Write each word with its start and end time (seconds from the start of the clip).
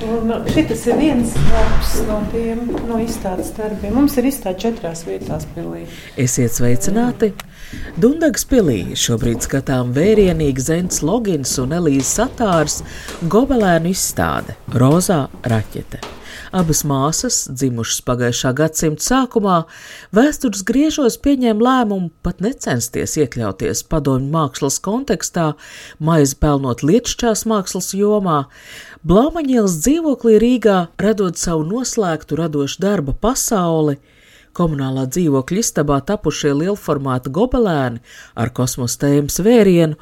Un 0.00 0.32
šis 0.48 0.86
ir 0.88 0.96
viens 0.96 1.32
darbs 1.50 1.90
no 2.08 2.20
tiem 2.32 2.62
no 2.88 3.00
izstādes 3.02 3.50
darbiem. 3.56 3.92
Mums 3.98 4.16
ir 4.20 4.28
izstāde 4.30 4.62
četrās 4.62 5.04
vietās 5.08 5.44
pilī. 5.54 5.84
Esiet 6.20 6.56
sveicināti! 6.56 7.34
Dundagas 8.00 8.46
pilī 8.50 8.96
šobrīd 8.98 9.44
skatām 9.44 9.92
vērienīgi 9.96 10.64
Zents 10.64 11.04
Logins 11.06 11.52
un 11.62 11.76
Elīze 11.76 12.08
Satārs 12.08 12.80
gobelēnu 13.30 13.92
izstāde 13.92 14.56
Rozā 14.72 15.26
raķete. 15.44 16.19
Abas 16.50 16.80
māsas, 16.82 17.44
dzimušas 17.46 18.00
pagājušā 18.02 18.50
gadsimta 18.58 19.04
sākumā, 19.04 19.58
vēstures 20.16 20.64
griežos 20.66 21.14
pieņēma 21.22 21.62
lēmumu 21.62 22.10
pat 22.26 22.42
necensties 22.42 23.14
iekļauties 23.22 23.84
padomju 23.86 24.32
mākslas 24.34 24.80
kontekstā, 24.82 25.52
maizi 26.02 26.34
pelnot 26.42 26.82
lietušķās 26.82 27.44
mākslas 27.46 27.92
jomā, 27.94 28.40
Blaumaņielas 29.06 29.78
dzīvoklī 29.80 30.34
Rīgā 30.42 30.80
radot 31.00 31.38
savu 31.38 31.62
noslēgtu 31.70 32.36
radošu 32.36 32.82
darba 32.82 33.14
pasauli, 33.14 33.94
komunālā 34.56 35.06
dzīvokļa 35.10 35.60
istabā 35.62 36.00
tapušie 36.06 36.52
lielformāta 36.56 37.32
gobelēni 37.34 38.00
ar 38.34 38.52
kosmosa 38.56 39.06
tēmas 39.06 39.40
vērienu 39.44 39.98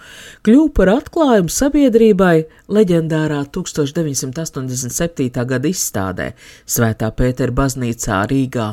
kļuva 0.46 0.72
par 0.76 0.92
atklājumu 0.94 1.52
sabiedrībai 1.52 2.34
leģendārā 2.72 3.42
1987. 3.54 5.44
gada 5.52 5.72
izstādē 5.72 6.28
Svētā 6.68 7.10
Pētera 7.16 7.54
baznīcā 7.54 8.22
Rīgā. 8.30 8.68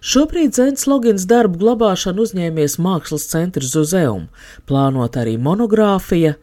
Šobrīd 0.00 0.58
Zens 0.58 0.88
Logins 0.90 1.26
darbu 1.30 1.62
glabāšanu 1.62 2.26
uzņēmies 2.26 2.78
Mākslas 2.82 3.28
centrs 3.30 3.74
Zuzeum, 3.74 4.28
plānot 4.68 5.18
arī 5.20 5.36
monogrāfija, 5.40 6.36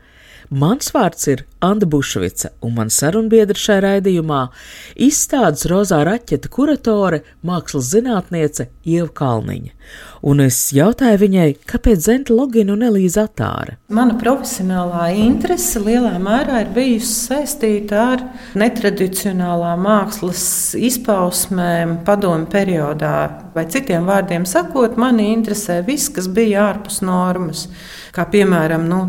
Mans 0.54 0.92
vārds 0.94 1.26
ir 1.32 1.46
Anna 1.66 1.88
Bušvica, 1.90 2.52
un 2.62 2.76
man 2.78 2.92
sarunbiedra 2.94 3.58
šajā 3.58 3.82
raidījumā- 3.82 4.42
izstādes 5.08 5.66
rozā 5.66 6.04
raķeta 6.06 6.50
kuratore, 6.54 7.24
mākslas 7.44 7.90
zinātniece 7.90 8.68
Ieva 8.86 9.10
Kalniņa. 9.10 9.72
Un 10.22 10.40
es 10.40 10.72
jautāju 10.74 11.18
viņai, 11.22 11.58
kāpēc 11.66 11.98
Zenta 12.06 12.34
Logina 12.34 12.74
un 12.74 12.82
Elīza 12.82 13.28
Atāra. 13.28 13.78
Mana 13.90 14.14
profesionālā 14.14 15.10
interese 15.16 15.80
lielā 15.80 16.20
mērā 16.22 16.62
ir 16.62 16.72
bijusi 16.74 17.30
saistīta 17.30 17.94
ar 18.14 18.24
netradicionālā 18.54 19.76
mākslas 19.78 20.76
izpausmēm 20.78 22.04
padomu 22.06 22.46
periodā. 22.46 23.52
Vai 23.56 23.66
citiem 23.66 24.06
vārdiem 24.06 24.46
sakot, 24.46 24.98
mani 24.98 25.36
interesē 25.36 25.84
viss, 25.86 26.10
kas 26.10 26.28
bija 26.28 26.74
ārpus 26.74 27.02
normas 27.02 27.68
kā 28.16 28.24
piemēram 28.32 28.86
nu, 28.88 29.00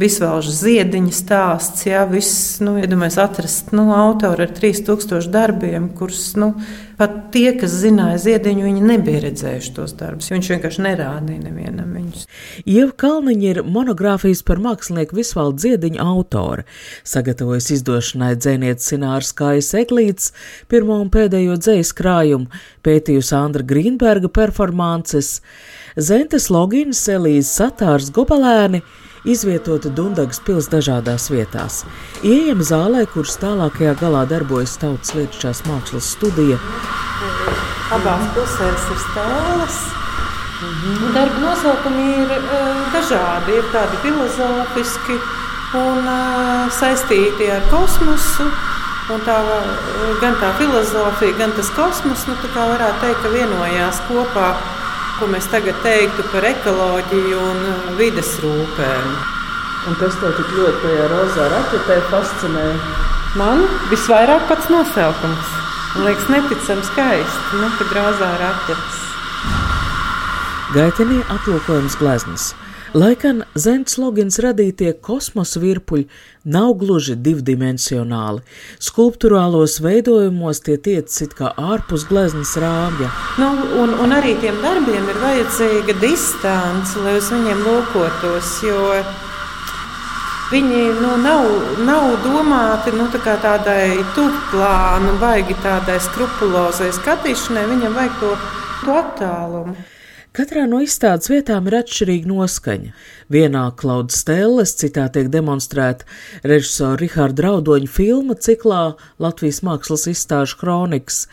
visvēlža 0.00 0.52
ziediņa 0.58 1.14
stāsts. 1.14 1.86
Jā, 1.86 2.02
viss, 2.10 2.58
nu, 2.64 2.76
iedomājies 2.80 3.18
atrast 3.22 3.74
nu, 3.76 3.90
autoru 3.94 4.46
ar 4.46 4.54
3000 4.56 5.30
darbiem, 5.30 5.90
kurus 5.98 6.32
nu, 6.40 6.52
pat 6.98 7.16
tie, 7.34 7.52
kas 7.56 7.78
zināja 7.80 8.18
ziediņu, 8.20 8.66
viņi 8.66 8.86
nebija 8.90 9.22
redzējuši 9.24 9.72
tos 9.76 9.94
darbus. 9.98 10.30
Viņš 10.32 10.50
vienkārši 10.54 10.84
nerādīja 10.84 11.44
nevienam 11.46 11.94
viņus. 11.96 12.26
Ieva 12.66 12.92
Kalniņa 13.04 13.46
ir 13.54 13.62
monogrāfijas 13.64 14.42
par 14.46 14.62
mākslinieku 14.62 15.20
Visvaldu 15.20 15.64
ziediņu 15.68 16.02
autore. 16.02 16.66
Sagatavojas 17.08 17.70
izdošanai 17.76 18.34
dzēnietes 18.36 18.90
Sināras 18.92 19.32
Kājas 19.36 19.72
Eglītes 19.78 20.34
pirmo 20.70 20.98
un 21.00 21.12
pēdējo 21.14 21.56
dzējas 21.60 21.94
krājumu, 21.96 22.50
pētījusi 22.86 23.36
Andra 23.38 23.66
Grīnberga 23.66 24.32
performances. 24.32 25.38
Zentes 25.98 26.46
Logins, 26.50 27.00
Elīze 27.10 27.48
Satārs 27.50 28.10
Gobelēni 28.14 28.82
izvietota 29.26 29.90
Dundagas 29.90 30.38
pils 30.46 30.68
dažādās 30.70 31.26
vietās. 31.32 31.82
Ieejam 32.22 32.62
zālē, 32.62 33.06
kuras 33.10 33.34
tālākajā 33.42 33.96
galā 34.00 34.22
darbojas 34.30 34.76
Tautas 34.80 35.14
lietušķās 35.16 35.64
mākslas 35.66 36.12
studija. 36.14 36.60
Abās 37.90 38.30
pusēs 38.36 38.86
ir 38.94 39.02
stāvas. 39.08 39.80
Mhm. 40.60 41.12
Darba 41.16 41.40
nosaukumi 41.42 42.08
ir 42.22 42.34
uh, 42.38 42.82
dažādi, 42.94 43.56
ir 43.58 43.70
tādi 43.74 43.96
filozofiski 44.04 45.16
un 45.80 46.04
uh, 46.04 46.68
saistīti 46.70 47.50
ar 47.50 47.64
kosmosu. 47.72 48.46
Tā, 49.10 49.40
gan 50.20 50.36
tā 50.38 50.52
filozofija, 50.54 51.34
gan 51.34 51.50
tas 51.56 51.66
kosmos, 51.74 52.28
nu, 52.28 52.36
tā 52.54 52.62
varētu 52.70 53.00
teikt, 53.02 53.24
ka 53.24 53.32
vienojās 53.32 53.98
kopā 54.06 54.52
ko 55.20 55.28
mēs 55.28 55.46
tagad 55.52 55.76
teiktu 55.84 56.24
par 56.32 56.46
ekoloģiju 56.48 57.40
un 57.44 57.58
uh, 57.68 57.88
vides 57.98 58.30
rūpēm. 58.40 59.10
Un 59.90 59.96
kas 60.00 60.16
tev 60.20 60.32
tik 60.38 60.54
ļoti 60.56 60.80
tajā 60.84 61.08
rozā 61.12 61.48
raķetē 61.52 61.98
fascinē? 62.08 62.64
Man 63.36 63.66
visvairāk 63.92 64.46
pats 64.48 64.70
nosaukums. 64.72 65.52
Man 65.94 66.06
liekas, 66.08 66.26
neticami 66.32 66.86
skaisti, 66.88 67.60
nu, 67.60 67.68
kad 67.76 67.92
rozā 67.98 68.30
raķetes. 68.40 68.98
Gaitenī 70.76 71.20
aplūkojums 71.36 71.98
gleznas. 72.00 72.50
Lai 72.90 73.12
gan 73.14 73.44
Zents 73.54 73.94
Logins 74.02 74.40
radītie 74.42 74.88
kosmosa 75.06 75.60
virpuļi 75.62 76.08
nav 76.50 76.72
gluži 76.80 77.14
divdimensionāli, 77.14 78.42
skulptūrālos 78.82 79.76
veidojumos 79.84 80.58
tie 80.66 80.74
tiecas 80.74 81.20
it 81.22 81.36
kā 81.38 81.52
ārpus 81.54 82.08
gleznas 82.08 82.56
rāmja. 82.58 83.12
Nu, 83.38 83.52
un, 83.78 83.94
un 83.94 84.14
arī 84.16 84.32
tiem 84.42 84.58
darbiem 84.64 85.06
ir 85.06 85.20
vajadzīga 85.22 85.94
distance, 86.02 86.98
lai 87.04 87.14
uz 87.20 87.30
viņiem 87.30 87.62
lūkotos, 87.68 88.56
jo 88.66 88.82
viņi 90.50 90.82
nu, 90.98 91.14
nav, 91.22 91.46
nav 91.86 92.08
domāti 92.26 92.96
nu, 92.98 93.06
tā 93.14 93.38
tādai 93.38 94.02
tuvplānu, 94.18 95.14
baigi 95.22 95.54
tādai 95.62 96.00
skrupulozai 96.10 96.90
skatīšanai, 96.98 97.68
viņam 97.70 97.96
vajag 98.02 98.20
to, 98.24 98.34
to 98.82 99.00
attālumu. 99.04 99.78
Katrā 100.30 100.62
no 100.70 100.78
izstādes 100.78 101.26
vietām 101.26 101.66
ir 101.66 101.74
atšķirīga 101.80 102.28
noskaņa. 102.30 102.92
Vienā 103.34 103.64
klauda 103.80 104.14
stēles, 104.14 104.76
citā 104.78 105.08
tiek 105.10 105.26
demonstrēta 105.32 106.06
režisora 106.46 107.00
Riharda 107.00 107.48
Raudoņa 107.48 107.90
filma 107.90 108.36
ciklā 108.38 108.84
Latvijas 109.18 109.58
mākslas 109.66 110.06
izstāžu 110.12 110.60
kronikas. 110.62 111.24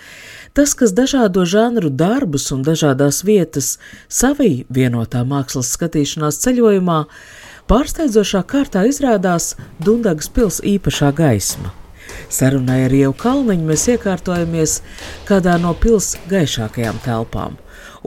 Tas, 0.57 0.73
kas 0.73 0.97
dažādo 0.97 1.45
žanru 1.45 1.93
darbus 1.93 2.49
un 2.55 2.65
dažādās 2.65 3.21
vietas 3.21 3.75
savī 4.09 4.65
vienotā 4.73 5.21
mākslas 5.29 5.75
skatīšanās 5.77 6.41
ceļojumā, 6.47 7.03
pārsteidzošā 7.69 8.47
kārtā 8.49 8.87
izrādās 8.89 9.53
Dundagas 9.77 10.33
pils 10.33 10.57
īpašā 10.65 11.13
gaisma. 11.21 11.77
Sarunai 12.29 12.83
ar 12.87 12.97
Ievu 12.97 13.15
Kalniņu 13.17 13.69
mēs 13.69 13.87
iekārtojamies 13.95 14.81
kādā 15.29 15.57
no 15.61 15.75
pils 15.77 16.15
gaišākajām 16.31 17.01
telpām 17.05 17.57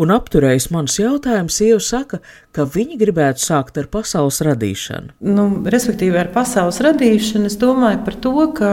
un 0.01 0.13
apturējis 0.15 0.69
manus 0.75 0.99
jautājumus, 1.01 1.57
sieva 1.61 1.81
saka, 1.85 2.21
ka 2.55 2.65
viņi 2.69 2.99
gribētu 3.01 3.43
sākt 3.43 3.79
ar 3.81 3.89
pasaules 3.93 4.41
radīšanu. 4.47 5.15
Nu, 5.27 5.47
respektīvi, 5.73 6.19
ar 6.21 6.31
pasaules 6.35 6.81
radīšanu 6.85 7.51
es 7.51 7.59
domāju 7.61 8.03
par 8.07 8.19
to, 8.25 8.35
ka 8.57 8.73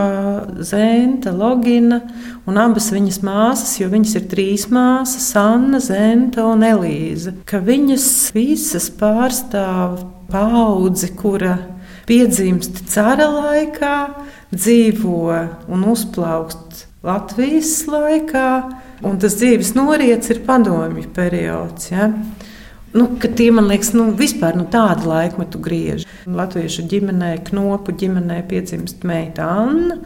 Zenta, 0.66 1.34
Logina 1.36 2.02
un 2.48 2.60
abas 2.62 2.92
viņas 2.96 3.22
māsas, 3.28 3.78
jo 3.82 3.90
viņas 3.94 4.18
ir 4.20 4.28
trīs 4.32 4.68
māsas, 4.74 5.30
Anna, 5.40 5.82
Zenta 5.84 6.46
un 6.48 6.66
Elīze, 6.68 7.38
ka 7.50 7.62
viņas 7.64 8.08
visas 8.36 8.90
pārstāv 9.00 10.00
paudzi, 10.32 11.12
kura 11.18 11.58
piedzimst 12.08 12.86
cara 12.92 13.28
laikā, 13.32 13.96
dzīvo 14.54 15.22
un 15.72 15.88
uzplaukst 15.92 16.86
Latvijas 17.08 17.80
laikā 17.88 18.50
Un 19.06 19.20
tas 19.22 19.36
dzīves 19.38 19.76
noriets 19.78 20.32
ir 20.34 20.40
padomju 20.46 21.04
periods. 21.14 21.92
Ja? 21.92 22.08
Nu, 22.98 23.06
tie 23.22 23.52
man 23.54 23.68
liekas, 23.70 23.94
nu, 23.94 24.08
vispār 24.18 24.56
nu, 24.58 24.66
tāda 24.74 25.06
laikmetu 25.06 25.60
griež. 25.62 26.08
Latviešu 26.26 26.82
ģimenē, 26.90 27.38
knopu 27.46 27.94
ģimenē 28.00 28.40
piedzimst 28.50 29.04
meita 29.06 29.46
Anna, 29.68 30.00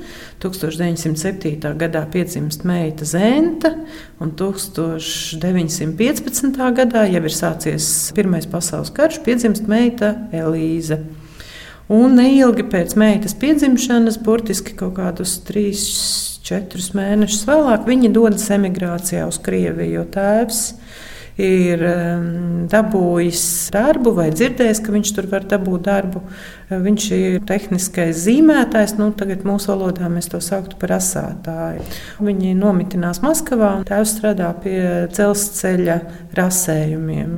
1907. 0.44 1.72
gadā 1.80 2.04
piedzimst 2.12 2.66
meita 2.68 3.08
Zenta, 3.08 3.72
un 4.20 4.36
1915. 4.36 6.60
gadā 6.82 7.08
jau 7.14 7.24
ir 7.24 7.36
sācies 7.38 8.12
Pirmais 8.18 8.50
pasaules 8.50 8.92
karš, 8.98 9.22
piedzimst 9.24 9.64
meita 9.72 10.08
Elīze. 10.36 11.00
Un 11.92 12.16
neilgi 12.16 12.64
pēc 12.72 12.96
meitas 13.00 13.34
piedzimšanas, 13.36 14.22
burtiski 14.24 14.78
kaut 14.80 14.94
kādus 14.96 15.40
trīs 15.44 15.82
četrus 16.46 16.94
mēnešus 16.96 17.44
vēlāk 17.50 17.88
viņi 17.88 18.14
dodas 18.16 18.48
emigrācijā 18.56 19.26
uz 19.28 19.40
Krieviju, 19.44 19.98
jo 20.00 20.06
tēvs 20.14 20.62
ir 21.42 21.84
dabūjis 22.72 23.44
darbu 23.74 24.14
vai 24.18 24.28
dzirdējis, 24.34 24.82
ka 24.84 24.94
viņš 24.94 25.12
tur 25.16 25.28
var 25.32 25.46
dabūt 25.50 25.86
darbu. 25.88 26.22
Viņš 26.72 27.08
ir 27.18 27.38
tehniskais 27.48 28.24
zīmētājs, 28.26 28.96
nu, 29.00 29.10
tagad 29.18 29.44
mūsu 29.48 29.72
valodā 29.74 30.08
mēs 30.12 30.30
to 30.32 30.40
sauktu 30.44 30.80
par 30.80 30.96
asātāju. 31.00 31.84
Viņi 32.24 32.54
nomitinās 32.60 33.24
Maskavā 33.24 33.74
un 33.80 33.88
tēvs 33.88 34.16
strādā 34.18 34.52
pie 34.64 34.80
dzelzceļa 35.12 36.00
rasējumiem. 36.38 37.38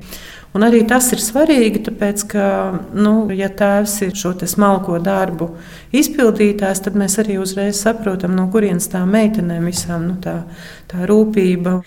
Un 0.54 0.62
arī 0.62 0.84
tas 0.86 1.08
ir 1.16 1.22
svarīgi, 1.22 1.82
tāpēc, 1.88 2.24
ka, 2.30 2.48
nu, 2.94 3.14
ja 3.34 3.50
tēvs 3.50 3.96
ir 4.06 4.12
šo 4.18 4.36
smalko 4.38 5.00
darbu 5.02 5.48
izpildītājs, 5.98 6.84
tad 6.86 6.98
mēs 7.00 7.18
arī 7.24 7.40
uzreiz 7.42 7.82
saprotam, 7.82 8.36
no 8.38 8.46
kurienes 8.54 8.86
tā 8.92 9.02
meitenēm 9.10 9.66
visām 9.66 10.06
nu, 10.12 10.20
tā, 10.22 10.44
tā 10.91 11.07
rūpība. 11.09 11.80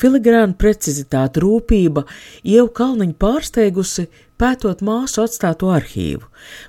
Filigrāna 0.00 0.56
precizitāte, 0.58 1.42
rūpība, 1.44 2.06
jau 2.46 2.68
Kalniņa 2.78 3.18
pārsteigusi 3.20 4.08
Pētot 4.34 4.80
māsu 4.82 5.20
atstāto 5.22 5.68
arhīvu, 5.70 6.24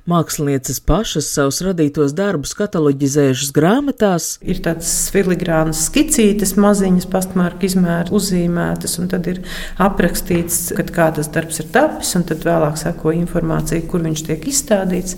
mākslinieces 0.05 0.77
pašas 0.85 1.31
savus 1.33 1.63
radītos 1.65 2.13
darbus 2.13 2.51
kataloģizējušas 2.59 3.49
grāmatās. 3.55 4.27
Ir 4.45 4.59
tādas 4.67 4.91
filigrānas 5.09 5.81
skicītes, 5.87 6.53
maziņas 6.61 7.09
pastmarka 7.09 7.65
izmēra 7.65 8.13
uzzīmētas, 8.13 8.99
un 9.01 9.09
tad 9.09 9.25
ir 9.31 9.41
aprakstīts, 9.81 10.75
kad 10.77 10.93
kādas 10.93 11.31
darbs 11.33 11.63
ir 11.63 11.71
tapis, 11.73 12.13
un 12.19 12.27
tad 12.29 12.45
vēlāk 12.45 12.77
seko 12.83 13.15
informācija, 13.17 13.81
kur 13.89 14.05
viņš 14.05 14.27
tiek 14.29 14.45
izstādīts. 14.53 15.17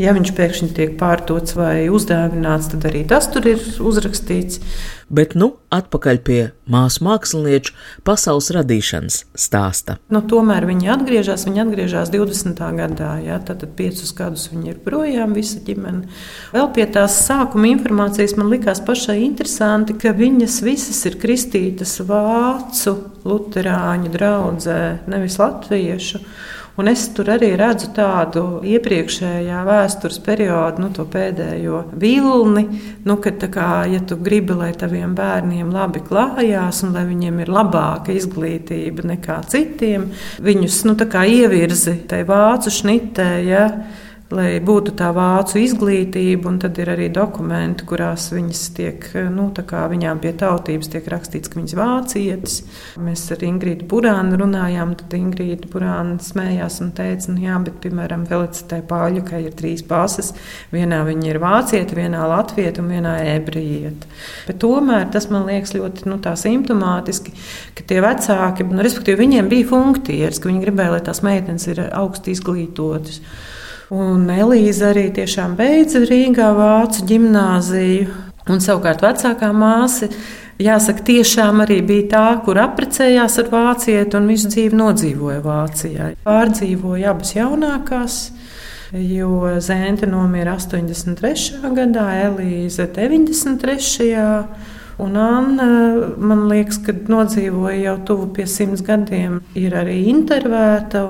Ja 0.00 0.10
viņš 0.10 0.32
pēkšņi 0.34 0.72
tiek 0.74 0.94
pārdots 0.98 1.54
vai 1.54 1.86
uzdāvināts, 1.92 2.72
tad 2.72 2.82
arī 2.88 3.04
tas 3.06 3.28
tur 3.30 3.46
ir 3.46 3.60
uzrakstīts. 3.78 4.58
Bet 5.14 5.36
nu 5.38 5.52
atpakaļ 5.74 6.18
pie 6.26 6.38
māsu 6.70 7.04
mākslinieču 7.06 7.74
pasaules 8.08 8.48
radīšanas 8.56 9.20
stāsta. 9.38 9.98
Nu, 10.10 10.22
tomēr 10.26 10.66
viņi 10.66 10.90
atgriežas, 10.96 11.44
viņi 11.46 11.62
atgriežas 11.62 12.10
20. 12.10 12.62
gadā, 12.80 13.10
ja, 13.22 13.36
tad 13.38 13.62
piecus 13.78 14.10
gadus 14.16 14.48
viņi 14.50 14.72
ir 14.72 14.80
projām, 14.82 15.36
visa 15.36 15.60
ģimene. 15.62 16.08
Vēl 16.56 16.66
pie 16.74 16.88
tās 16.96 17.20
sākuma 17.28 17.70
informācijas 17.70 18.34
man 18.40 18.50
likās 18.50 18.82
pašai 18.82 19.20
interesanti, 19.28 19.94
ka 20.00 20.16
viņas 20.16 20.58
visas 20.66 21.04
ir 21.06 21.20
kristītas 21.22 22.00
vācu 22.08 22.96
luterāņu 23.28 24.10
draudzē, 24.16 24.80
nevis 25.06 25.38
latviešu. 25.38 26.24
Un 26.74 26.88
es 26.90 27.04
tur 27.14 27.28
arī 27.30 27.52
redzu 27.54 27.92
tādu 27.94 28.40
iepriekšējā 28.66 29.60
vēstures 29.62 30.16
periodu, 30.26 30.82
nu, 30.82 30.88
to 30.96 31.04
pēdējo 31.06 31.84
vilni, 32.02 32.64
nu, 33.06 33.14
kad, 33.22 33.44
kā, 33.54 33.84
ja 33.92 34.00
tu 34.02 34.18
gribi, 34.18 34.56
lai 34.58 34.72
taviem 34.74 35.12
bērniem 35.14 35.70
labi 35.70 36.02
klājās 36.02 36.82
un 36.82 36.96
lai 36.96 37.04
viņiem 37.06 37.38
ir 37.44 37.52
labāka 37.54 38.10
izglītība 38.18 39.06
nekā 39.12 39.38
citiem, 39.54 40.08
viņus 40.42 40.80
nu, 40.88 40.96
ievirzi 40.98 42.00
tai 42.10 42.24
vācu 42.26 42.74
šnitē. 42.74 43.30
Ja, 43.46 43.68
lai 44.32 44.56
būtu 44.64 44.94
tā 44.96 45.10
vācu 45.14 45.58
izglītība, 45.60 46.48
un 46.48 46.56
tad 46.62 46.78
ir 46.80 46.88
arī 46.94 47.10
dokumenti, 47.12 47.84
kurās 47.88 48.30
viņas 48.32 48.62
tiek, 48.76 49.04
nu, 49.34 49.50
viņām 49.54 50.22
pie 50.22 50.32
tautības 50.40 50.90
tiek 50.94 51.08
rakstīts, 51.12 51.50
ka 51.52 51.60
viņas 51.60 51.76
vācietis. 51.76 52.56
Mēs 53.04 53.26
ar 53.34 53.44
Ingrīdu 53.44 53.86
Burānu 53.90 54.38
runājām, 54.40 54.94
tad 55.00 55.14
Ingrīda 55.18 55.68
Burāna 55.72 56.16
smējās 56.24 56.80
un 56.84 56.94
teica, 56.96 57.34
nu 57.34 57.44
jā, 57.44 57.58
bet, 57.66 57.78
piemēram, 57.84 58.24
Felicitē 58.30 58.80
Pāļukai 58.88 59.44
ir 59.44 59.56
trīs 59.58 59.84
pases, 59.86 60.32
vienā 60.72 61.02
viņa 61.06 61.30
ir 61.30 61.40
vācieta, 61.42 61.98
vienā 61.98 62.24
latvieta 62.30 62.82
un 62.82 62.92
vienā 62.96 63.16
ebrejieta. 63.36 64.08
Bet 64.48 64.62
tomēr 64.64 65.10
tas 65.12 65.28
man 65.32 65.46
liekas 65.50 65.76
ļoti 65.76 66.08
nu, 66.08 66.20
simptomātiski, 66.24 67.34
ka 67.76 67.84
tie 67.86 68.00
vecāki, 68.04 68.66
nu, 68.72 68.80
respektīvi, 68.84 69.20
viņiem 69.26 69.52
bija 69.52 69.68
funkcijas, 69.68 70.40
ka 70.40 70.50
viņi 70.50 70.64
gribēja, 70.64 70.96
lai 70.96 71.02
tās 71.04 71.20
meitenes 71.26 71.68
ir 71.68 71.84
augsti 71.92 72.32
izglītotas. 72.34 73.20
Un 73.92 74.30
Elīze 74.32 74.86
arī 74.92 75.10
tiešām 75.12 75.58
beidza 75.58 76.00
Rīgā 76.08 76.48
vācu 76.56 77.04
ģimnāziju. 77.10 78.06
Un 78.48 78.60
savukārt 78.60 79.00
vecākā 79.04 79.50
māsa, 79.56 80.08
jāsaka, 80.60 81.04
tiešām 81.04 81.62
arī 81.64 81.80
bija 81.84 82.06
tā, 82.12 82.24
kur 82.44 82.60
apprecējās 82.60 83.38
ar 83.40 83.50
vācieti 83.52 84.18
un 84.18 84.28
visu 84.28 84.50
dzīvi 84.52 84.76
nodzīvoja 84.80 85.40
Vācijā. 85.44 86.10
Pārdzīvoja 86.24 87.12
abas 87.12 87.34
jaunākās. 87.36 88.18
Jo 88.94 89.56
Zēnta 89.64 90.06
nomira 90.06 90.54
83. 90.60 91.60
gadā, 91.74 92.06
Elīze 92.28 92.86
93. 92.94 94.12
gadā. 94.14 94.72
Un 94.98 95.16
Anna, 95.18 95.66
man 96.22 96.44
liekas, 96.46 96.76
ka 96.86 96.92
nodzīvoja 97.10 97.80
jau 97.82 97.94
tuvu 98.10 98.28
pie 98.36 98.44
simts 98.46 98.82
gadiem, 98.86 99.40
ir 99.58 99.74
arī 99.74 99.96
intervēta. 100.12 101.08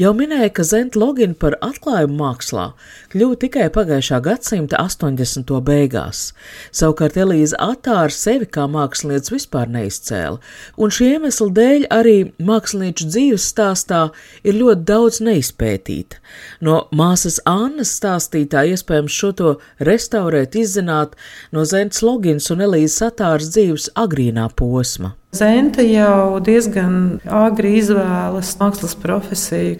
Jau 0.00 0.10
minēja, 0.18 0.48
ka 0.56 0.64
Zenta 0.66 0.98
Logina 0.98 1.36
par 1.38 1.54
atklājumu 1.62 2.16
mākslā 2.18 2.64
kļuva 3.12 3.38
tikai 3.44 3.68
pagājušā 3.74 4.18
gadsimta 4.24 4.80
80. 4.82 5.52
beigās. 5.66 6.32
Savukārt 6.74 7.18
Elīza 7.22 7.60
Atāra 7.62 8.10
sevi 8.14 8.48
kā 8.50 8.66
mākslinieca 8.70 9.34
vispār 9.36 9.70
neizcēla, 9.70 10.40
un 10.74 10.94
šī 10.94 11.12
iemesla 11.14 11.48
dēļ 11.60 11.86
arī 11.94 12.16
mākslinieču 12.42 13.06
dzīves 13.12 13.46
stāstā 13.52 14.02
ir 14.42 14.58
ļoti 14.58 14.86
daudz 14.90 15.20
neizpētīta. 15.26 16.18
No 16.66 16.80
māsas 16.90 17.38
Annas 17.46 17.94
stāstītā 18.00 18.66
iespējams 18.74 19.22
šo 19.22 19.32
to 19.38 19.54
restaurēt, 19.86 20.58
izzināt 20.58 21.14
no 21.54 21.62
Zentas 21.68 22.02
Logins 22.02 22.50
un 22.50 22.66
Elīzes 22.66 23.06
Atāra 23.06 23.19
Katāras 23.20 23.50
dzīves 23.52 23.90
agrīnā 24.00 24.46
posma. 24.56 25.10
Zenta 25.36 25.84
jau 25.84 26.38
diezgan 26.40 27.18
agri 27.28 27.74
izvēlas 27.76 28.54
mākslas 28.56 28.94
profesiju 28.96 29.76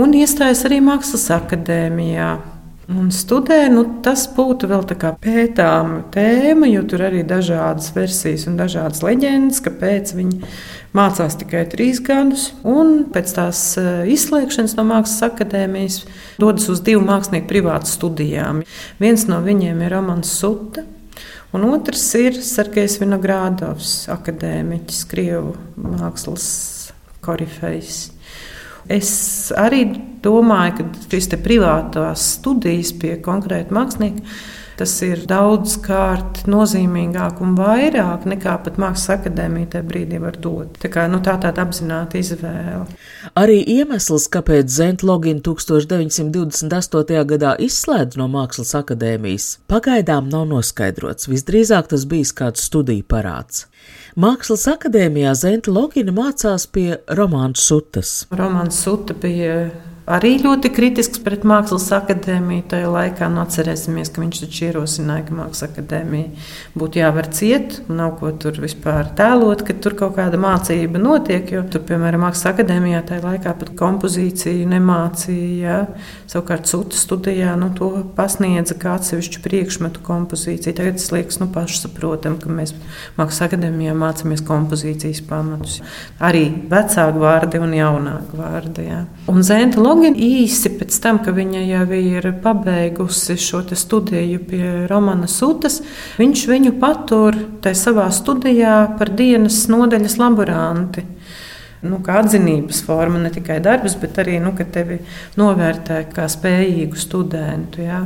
un 0.00 0.16
iestājas 0.16 0.64
arī 0.64 0.78
Mākslas 0.86 1.26
akadēmijā. 1.36 2.30
Un 2.88 3.12
studē, 3.12 3.60
nu, 3.68 3.84
tas 4.00 4.24
būtu 4.32 4.72
vēl 4.72 4.88
tā 4.88 4.96
kā 4.96 5.12
pētāma 5.20 6.00
tēma, 6.16 6.72
jo 6.72 6.86
tur 6.88 7.04
arī 7.10 7.20
dažādas 7.28 7.92
versijas 7.92 8.48
un 8.48 8.56
dažādas 8.56 9.04
leģendas, 9.04 9.60
kāpēc 9.68 10.16
viņi 10.16 10.40
mācās 10.96 11.36
tikai 11.42 11.66
trīs 11.68 12.00
gadus. 12.00 12.54
Un 12.64 13.02
pēc 13.12 13.36
tās 13.36 13.66
eh, 13.76 14.06
izslēgšanas 14.16 14.80
no 14.80 14.88
Mākslas 14.88 15.28
akadēmijas 15.28 16.06
dodas 16.40 16.72
uz 16.72 16.80
divu 16.88 17.04
mākslinieku 17.04 17.52
privātu 17.52 17.92
studijām. 17.92 18.64
Viens 18.96 19.28
no 19.28 19.44
viņiem 19.44 19.84
ir 19.84 20.00
Romans 20.00 20.38
Suta. 20.40 20.88
Un 21.56 21.64
otrs 21.64 22.02
ir 22.18 22.36
Sergejs 22.44 22.98
Vinogrādovs, 23.00 23.92
akadēmiķis, 24.12 25.04
krievu 25.08 25.54
mākslas 25.80 26.48
korifejs. 27.24 28.02
Es 28.92 29.10
arī 29.56 29.86
domāju, 30.24 30.76
ka 30.78 31.08
šīs 31.12 31.30
privātās 31.44 32.26
studijas 32.36 32.92
pie 33.00 33.14
konkrēta 33.24 33.72
mākslinieka 33.76 34.24
Tas 34.78 34.92
ir 35.02 35.24
daudz 35.26 35.72
kārt 35.82 36.44
nozīmīgāk 36.46 37.40
un 37.42 37.56
vairāk 37.58 38.28
nekā 38.30 38.52
pat 38.62 38.76
Mākslas 38.78 39.16
akadēmija 39.16 39.72
tajā 39.72 39.86
brīdī 39.88 40.20
var 40.22 40.38
dot. 40.38 40.76
Tā, 40.78 40.86
kā, 40.94 41.08
nu, 41.10 41.18
tā 41.24 41.34
tāda 41.42 41.64
apzināta 41.66 42.20
izvēle. 42.20 42.84
Arī 43.42 43.56
iemesls, 43.74 44.28
kāpēc 44.30 44.70
Zentlogina 44.70 45.42
1928. 45.42 47.18
gadā 47.32 47.56
izslēdz 47.66 48.20
no 48.20 48.28
Mākslas 48.30 48.70
akadēmijas, 48.78 49.48
pagaidām 49.66 50.30
nav 50.30 50.46
noskaidrots. 50.52 51.26
Visdrīzāk 51.26 51.90
tas 51.90 52.06
bijis 52.06 52.30
kāds 52.38 52.62
studiju 52.70 53.02
parāds. 53.10 53.66
Mākslas 54.14 54.68
akadēmijā 54.70 55.34
Zenta 55.42 55.74
Logina 55.74 56.14
mācās 56.14 56.70
pie 56.70 57.00
Romāna 57.18 57.58
Sutas. 57.58 58.28
Romāns 58.30 58.78
Suta 58.86 59.18
bija 59.18 59.72
arī 60.08 60.34
ļoti 60.42 60.70
kritisks 60.72 61.20
pret 61.22 61.44
Mākslas 61.48 61.86
akadēmiju. 61.94 62.64
Tajā 62.70 62.88
laikā 62.92 63.28
nu, 63.32 63.42
atcerēsimies, 63.44 64.10
ka 64.12 64.22
viņš 64.22 64.40
taču 64.42 64.64
ierosināja, 64.68 65.26
ka 65.28 65.36
Mākslas 65.36 65.66
akadēmija 65.68 66.46
būtu 66.78 67.02
jāvar 67.02 67.28
ciet. 67.36 67.78
Nav 67.92 68.16
ko 68.20 68.32
tur 68.40 68.58
vispār 68.62 69.10
tēlot, 69.18 69.64
ka 69.68 69.76
tur 69.76 69.96
kaut 69.98 70.16
kāda 70.16 70.40
mācība 70.40 71.00
notiek. 71.02 71.52
Jo 71.52 71.64
tur, 71.68 71.84
piemēram, 71.88 72.24
Mākslas 72.26 72.52
akadēmijā 72.54 73.02
tajā 73.10 73.24
laikā 73.24 73.54
pat 73.60 73.72
kompozīciju 73.78 74.68
nemācīja. 74.72 75.58
Ja? 75.58 75.78
Savukārt, 76.28 76.68
Sūta 76.68 76.96
studijā 76.98 77.54
nu, 77.60 77.70
to 77.76 77.90
pasniedza 78.16 78.76
kā 78.78 78.96
atsevišķu 78.98 79.44
priekšmetu 79.44 80.04
kompozīciju. 80.06 80.76
Tagad 80.76 80.98
tas 81.00 81.10
liekas 81.14 81.40
nu, 81.42 81.50
pašsaprotami, 81.52 82.40
ka 82.42 82.52
mēs 82.52 82.74
Mākslas 83.18 83.44
akadēmijā 83.48 83.96
mācāmies 83.98 84.44
kompozīcijas 84.48 85.22
pamatus. 85.28 85.80
Arī 86.24 86.46
vecāku 86.70 87.22
vārdi 87.22 87.60
un 87.62 87.76
jaunāku 87.76 88.40
vārdi. 88.40 88.88
Ja? 88.88 89.02
Un 89.28 89.44
Zenta 89.46 89.80
Logina 89.98 90.22
īsi 90.22 90.70
pēc 90.78 90.94
tam, 91.02 91.16
ka 91.26 91.32
viņa 91.34 91.60
jau 91.66 91.86
ir 91.98 92.26
pabeigusi 92.38 93.34
šo 93.34 93.64
studiju 93.74 94.38
pie 94.46 94.68
Romana 94.86 95.26
Sūtas, 95.26 95.80
viņš 96.20 96.44
viņu 96.46 96.70
patur 96.78 97.34
savā 97.74 98.04
studijā 98.14 98.76
par 98.94 99.10
dienas 99.18 99.64
nodaļas 99.66 100.14
laboranti. 100.22 101.02
Nu, 101.82 102.00
atzinības 102.02 102.82
forma, 102.86 103.20
ne 103.22 103.30
tikai 103.34 103.58
darbs, 103.64 103.96
bet 104.00 104.18
arī 104.22 104.38
nu, 104.42 104.54
tevi 104.72 104.98
novērtē 105.38 106.04
kā 106.14 106.26
spējīgu 106.30 106.98
studentu. 106.98 107.82
Jā. 107.86 108.04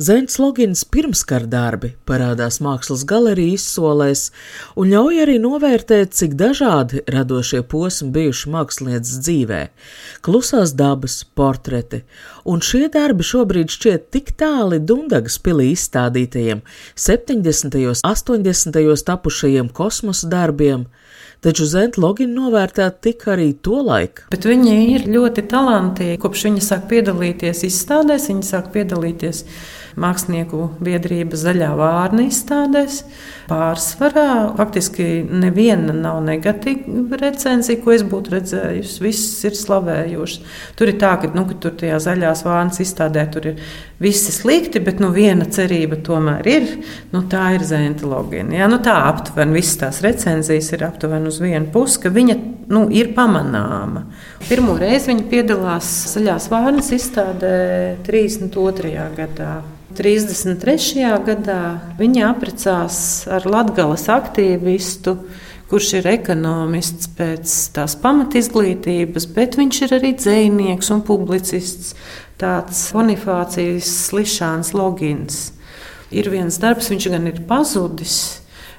Zēns 0.00 0.38
Logins 0.40 0.80
pirmskara 0.88 1.44
darbi 1.44 1.90
parādās 2.08 2.56
mākslas 2.64 3.02
galerijas 3.04 3.66
izsolēs 3.66 4.22
un 4.80 4.88
ļauj 4.94 5.18
arī 5.26 5.36
novērtēt, 5.42 6.14
cik 6.16 6.36
dažādi 6.40 7.02
radošie 7.10 7.60
posmi 7.68 8.08
bijuši 8.14 8.52
mākslinieces 8.54 9.20
dzīvē- 9.26 9.60
klusās 10.24 10.72
dabas, 10.72 11.24
portreti, 11.36 12.02
un 12.44 12.60
šie 12.60 12.88
darbi 12.88 13.26
šobrīd 13.26 13.68
šķiet 13.76 14.10
tik 14.10 14.32
tāli 14.40 14.80
Dundagas 14.80 15.38
pilī 15.38 15.72
izstādītajiem 15.76 16.62
70. 16.96 17.86
un 17.86 17.94
80. 18.02 19.04
tapušajiem 19.04 19.68
kosmosa 19.68 20.28
darbiem, 20.28 20.86
taču 21.44 21.66
Zenta 21.68 22.00
Logina 22.02 22.36
novērtēta 22.36 23.02
tik 23.08 23.26
arī 23.32 23.50
to 23.64 23.80
laiku. 23.86 24.28
Bet 24.32 24.46
viņa 24.48 24.78
ir 24.94 25.06
ļoti 25.10 25.46
talantīga. 25.50 26.20
Kopš 26.22 26.46
viņa 26.48 26.64
sāk 26.64 26.88
piedalīties 26.92 27.64
izstādēs, 27.68 28.28
viņa 28.30 28.48
sāk 28.52 28.72
piedalīties 28.74 29.44
mākslinieku 30.00 30.68
biedrības 30.84 31.42
zaļā 31.44 31.70
vārna 31.78 32.26
izstādēs. 32.28 33.02
Pārsvarā 33.50 34.52
faktiski 34.58 35.08
neviena 35.26 35.94
nav 35.96 36.20
negatīva 36.26 37.18
recenzija, 37.20 37.80
ko 37.82 37.94
es 37.96 38.04
būtu 38.06 38.36
redzējusi. 38.36 39.00
Viss 39.02 39.44
ir 39.48 39.58
slavējošs. 39.58 40.40
Tur 40.78 40.92
ir 40.92 41.00
tā, 41.02 41.16
ka, 41.22 41.32
nu, 41.34 41.46
ka 41.48 41.58
tur 41.62 41.74
tajā 41.80 41.98
zaļās 42.06 42.44
vārnas 42.46 42.82
izstādē 42.84 43.26
tur 43.34 43.52
ir 43.52 43.64
visi 44.00 44.32
slikti, 44.32 44.80
bet 44.80 45.00
nu, 45.02 45.10
viena 45.12 45.44
cerība 45.44 45.98
tomēr 46.04 46.46
ir. 46.48 46.68
Nu, 47.12 47.22
tā 47.30 47.50
ir 47.56 47.64
zentologija. 47.68 48.46
Ja? 48.56 48.68
Nu, 48.70 48.80
tā 48.82 48.96
aptuveni 49.10 49.58
visas 49.58 49.76
tās 49.82 50.00
recenzijas 50.04 50.70
ir 50.72 50.86
aptuveni 50.88 51.28
uz 51.28 51.40
vienu 51.42 51.68
pusi, 51.74 52.00
ka 52.04 52.12
viņa 52.14 52.38
nu, 52.72 52.86
ir 52.88 53.12
pamanāma. 53.16 54.06
Pirmo 54.48 54.78
reizi 54.80 55.12
viņa 55.12 55.26
piedalās 55.30 55.90
zaļās 56.14 56.48
vārnas 56.52 56.88
izstādē 56.96 57.52
32. 58.06 58.96
gadā. 59.18 59.60
33. 59.98 61.02
gadā 61.26 61.60
viņa 61.98 62.28
apprecās 62.30 62.96
ar 63.28 63.44
Latvijas 63.50 64.06
aktīvistu, 64.14 65.16
kurš 65.70 65.90
ir 66.00 66.08
ekonomists 66.10 67.10
pēc 67.18 67.52
tās 67.74 67.96
pamatizglītības, 68.00 69.26
bet 69.34 69.58
viņš 69.58 69.82
ir 69.86 69.94
arī 69.98 70.14
dzinieks 70.18 70.90
un 70.94 71.02
publicists. 71.06 71.92
Tāds 72.40 72.86
Bonifācijas 72.94 73.88
Slišāns 74.06 74.70
Logins. 74.72 75.50
Ir 76.08 76.30
viens 76.32 76.56
darbs, 76.56 76.86
viņš 76.88 77.08
gan 77.12 77.28
ir 77.28 77.42
pazudis, 77.44 78.14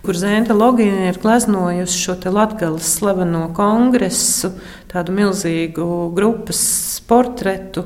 kur 0.02 0.18
Zēna 0.18 0.56
Logina 0.58 1.12
ir 1.12 1.20
gleznojusi 1.22 2.00
šo 2.08 2.16
Latvijas 2.34 2.90
slaveno 2.96 3.44
kongresu, 3.54 4.50
tādu 4.90 5.14
milzīgu 5.14 5.86
grupas 6.18 6.64
portretu 7.06 7.86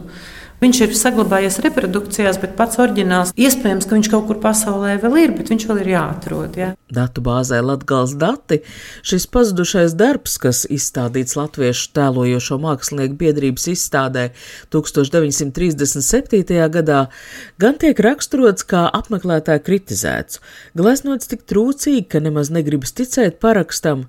Viņš 0.66 0.80
ir 0.82 0.94
saglabājies 0.98 1.60
reprodukcijās, 1.62 2.40
bet 2.42 2.56
pats 2.58 2.80
oriģināls 2.82 3.36
iespējams, 3.38 3.86
ka 3.86 3.94
viņš 3.94 4.08
kaut 4.10 4.24
kur 4.26 4.40
pasaulē 4.42 4.96
vēl 5.04 5.18
ir, 5.22 5.34
bet 5.38 5.52
viņš 5.52 5.66
vēl 5.70 5.82
ir 5.84 5.90
jāatrod. 5.92 6.58
Ja? 6.58 6.70
Datu 6.90 7.22
bāzē 7.22 7.60
Latvijas 7.62 8.16
dati 8.18 8.58
šis 9.06 9.28
pazudušais 9.30 9.94
darbs, 10.00 10.40
kas 10.42 10.64
izstādīts 10.66 11.38
Latviešu 11.38 11.92
tēlojošo 11.94 12.58
mākslinieku 12.66 13.14
biedrības 13.20 13.68
izstādē 13.76 14.26
1937. 14.74 16.58
gadā, 16.80 17.06
gan 17.62 17.78
tiek 17.78 18.02
raksturots 18.02 18.66
kā 18.66 18.88
apmeklētāju 18.90 19.62
kritizēts, 19.70 20.42
gleznots 20.74 21.30
tik 21.30 21.46
trūcīgi, 21.46 22.08
ka 22.10 22.26
nemaz 22.26 22.50
negribas 22.50 22.98
ticēt 22.98 23.38
parakstam. 23.38 24.08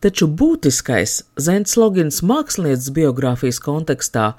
Taču 0.00 0.30
būtiskais 0.32 1.18
Zents 1.36 1.76
Logins 1.76 2.22
mākslinieces 2.24 2.88
biogrāfijas 2.96 3.58
kontekstā, 3.60 4.30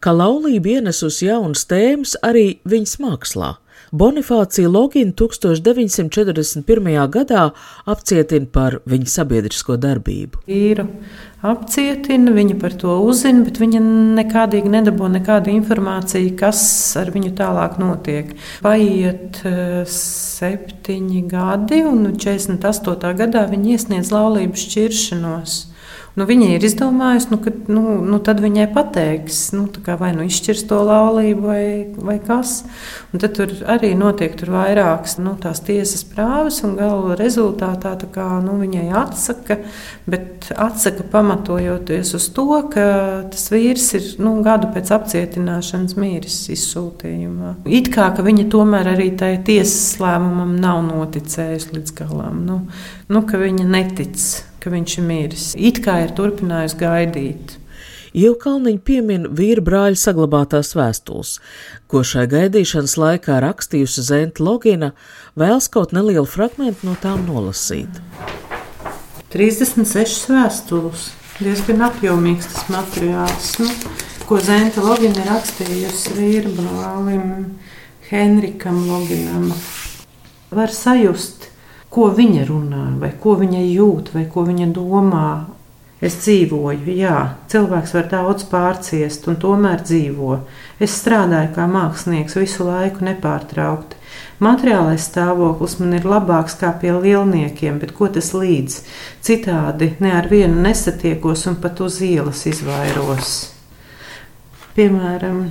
ka 0.00 0.14
laulība 0.16 0.78
ienesusi 0.78 1.26
jaunas 1.28 1.66
tēmas 1.68 2.16
arī 2.24 2.46
viņas 2.64 2.96
mākslā. 3.04 3.50
Bonifācija 3.92 4.70
Logina 4.72 5.12
1941. 5.12 6.94
gadā 7.12 7.42
apcietina 7.84 8.46
par 8.48 8.78
viņa 8.88 9.10
sabiedrisko 9.12 9.76
darbību. 9.76 10.40
Īru 10.48 10.86
apcietina, 11.44 12.32
viņa 12.32 12.56
par 12.62 12.72
to 12.80 12.94
uzzina, 13.04 13.42
bet 13.44 13.60
viņa 13.60 13.82
nekādīgi 14.16 14.72
nedabū 14.72 15.10
nekādu 15.12 15.52
informāciju, 15.52 16.30
kas 16.40 16.62
ar 16.96 17.12
viņu 17.12 17.34
tālāk 17.36 17.76
notiek. 17.82 18.32
Paiet 18.64 19.42
uh, 19.44 19.82
septiņi 19.84 21.20
gadi, 21.28 21.82
un 21.84 22.14
48. 22.16 23.12
gadā 23.20 23.44
viņa 23.52 23.76
iesniedz 23.76 24.08
laulības 24.14 24.64
šķiršanos. 24.70 25.58
Nu, 26.12 26.26
viņa 26.28 26.50
ir 26.52 26.64
izdomājusi, 26.68 27.30
nu, 27.32 27.38
ka 27.40 27.50
nu, 27.72 27.82
nu, 28.04 28.18
tad 28.20 28.42
viņai 28.44 28.66
pateiks, 28.74 29.38
nu, 29.56 29.64
vai 29.96 30.10
nu 30.12 30.26
izšķirs 30.28 30.66
to 30.68 30.82
laulību, 30.84 31.46
vai, 31.46 31.64
vai 31.96 32.18
kas. 32.20 32.58
Un 33.14 33.22
tad 33.22 33.32
tur 33.38 33.54
arī 33.72 33.94
notiek 33.96 34.36
tur 34.36 34.52
vairākas 34.52 35.16
nu, 35.22 35.32
tās 35.40 35.62
tiesas 35.64 36.04
prāvas, 36.04 36.60
un 36.68 36.76
gala 36.76 37.16
rezultātā 37.16 37.94
kā, 38.12 38.28
nu, 38.44 38.58
viņai 38.60 38.90
atsaka, 39.00 39.56
bet 40.04 40.50
atsaka 40.52 41.08
pamatojoties 41.16 42.12
uz 42.20 42.28
to, 42.36 42.60
ka 42.76 42.86
tas 43.32 43.48
vīrs 43.54 43.88
ir 43.96 44.12
nu, 44.20 44.36
gadu 44.44 44.68
pēc 44.76 44.92
apcietināšanas 44.92 45.96
mīris 45.96 46.42
izsūtījumā. 46.52 47.56
It 47.72 47.88
kā 47.94 48.12
viņa 48.20 48.50
tomēr 48.52 48.92
arī 48.98 49.14
tai 49.16 49.38
tiesas 49.40 49.96
lēmumam 50.02 50.58
nav 50.60 50.84
noticējusi 50.92 51.76
līdz 51.78 52.00
galam, 52.04 52.44
nu, 52.44 52.64
nu, 53.08 53.24
ka 53.24 53.40
viņa 53.40 53.70
netic 53.72 54.51
ka 54.62 54.70
viņš 54.72 54.94
ir 55.00 55.08
miris. 55.08 55.48
It 55.58 55.82
kā 55.84 55.98
ir 56.04 56.14
turpinājis 56.16 56.78
gaidīt. 56.78 57.58
Ievkalniņa 58.12 58.82
piemin 58.84 59.22
vīra 59.32 59.62
brāļa 59.64 59.96
saglabātās 59.96 60.74
vēstules, 60.76 61.38
ko 61.88 62.02
šai 62.04 62.26
gaidīšanas 62.28 62.98
laikā 63.00 63.38
rakstījusi 63.40 64.04
Zenta 64.04 64.44
Logina, 64.44 64.90
vēlas 65.32 65.70
kaut 65.72 65.94
nelielu 65.96 66.28
fragment 66.28 66.84
no 66.84 66.92
tām 67.00 67.24
nolasīt. 67.24 68.02
36 69.32 70.28
vēstules, 70.28 71.06
diezgan 71.40 71.86
apjomīgs 71.88 72.50
tas 72.52 72.68
materiāls, 72.74 73.54
nu, 73.62 73.70
ko 74.28 74.42
Zenta 74.44 74.84
Logina 74.84 75.16
ir 75.24 75.32
rakstījusi 75.32 76.18
vīra 76.18 76.52
brālim 76.58 77.24
Henrikam 78.10 78.84
Loginam. 78.90 79.48
Var 80.52 80.68
sajust, 80.68 81.48
ko 81.92 82.08
viņa 82.16 82.46
runā, 82.48 82.84
vai 83.00 83.12
ko 83.20 83.36
viņa 83.40 83.60
jūt, 83.66 84.14
vai 84.16 84.24
ko 84.32 84.46
viņa 84.48 84.70
domā. 84.72 85.32
Es 86.02 86.16
dzīvoju, 86.24 86.96
jā, 86.98 87.18
cilvēks 87.52 87.92
var 87.94 88.06
daudz 88.10 88.46
pārciest, 88.50 89.28
un 89.30 89.36
tomēr 89.38 89.84
dzīvo. 89.86 90.38
Es 90.82 90.96
strādāju 90.98 91.52
kā 91.54 91.68
mākslinieks 91.70 92.34
visu 92.40 92.66
laiku 92.66 93.04
nepārtraukti. 93.06 94.00
Materiālais 94.42 95.04
stāvoklis 95.06 95.76
man 95.78 95.94
ir 95.94 96.08
labāks 96.08 96.56
kā 96.58 96.72
pie 96.80 96.90
lielniekiem, 96.96 97.78
bet 97.78 97.94
ko 97.94 98.08
tas 98.10 98.32
līdz? 98.34 98.80
Citādi 99.22 99.92
ne 100.02 100.16
ar 100.18 100.26
vienu 100.32 100.58
nesatiekos 100.64 101.46
un 101.52 101.60
pat 101.62 101.84
uz 101.86 102.00
ielas 102.02 102.42
izvairos. 102.50 103.36
Piemēram, 104.74 105.44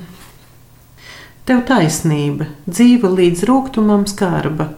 tev 1.47 1.63
taisnība, 1.69 2.49
dzīve 2.67 3.15
līdz 3.21 3.47
rūkumam 3.47 4.03
skarba 4.09 4.73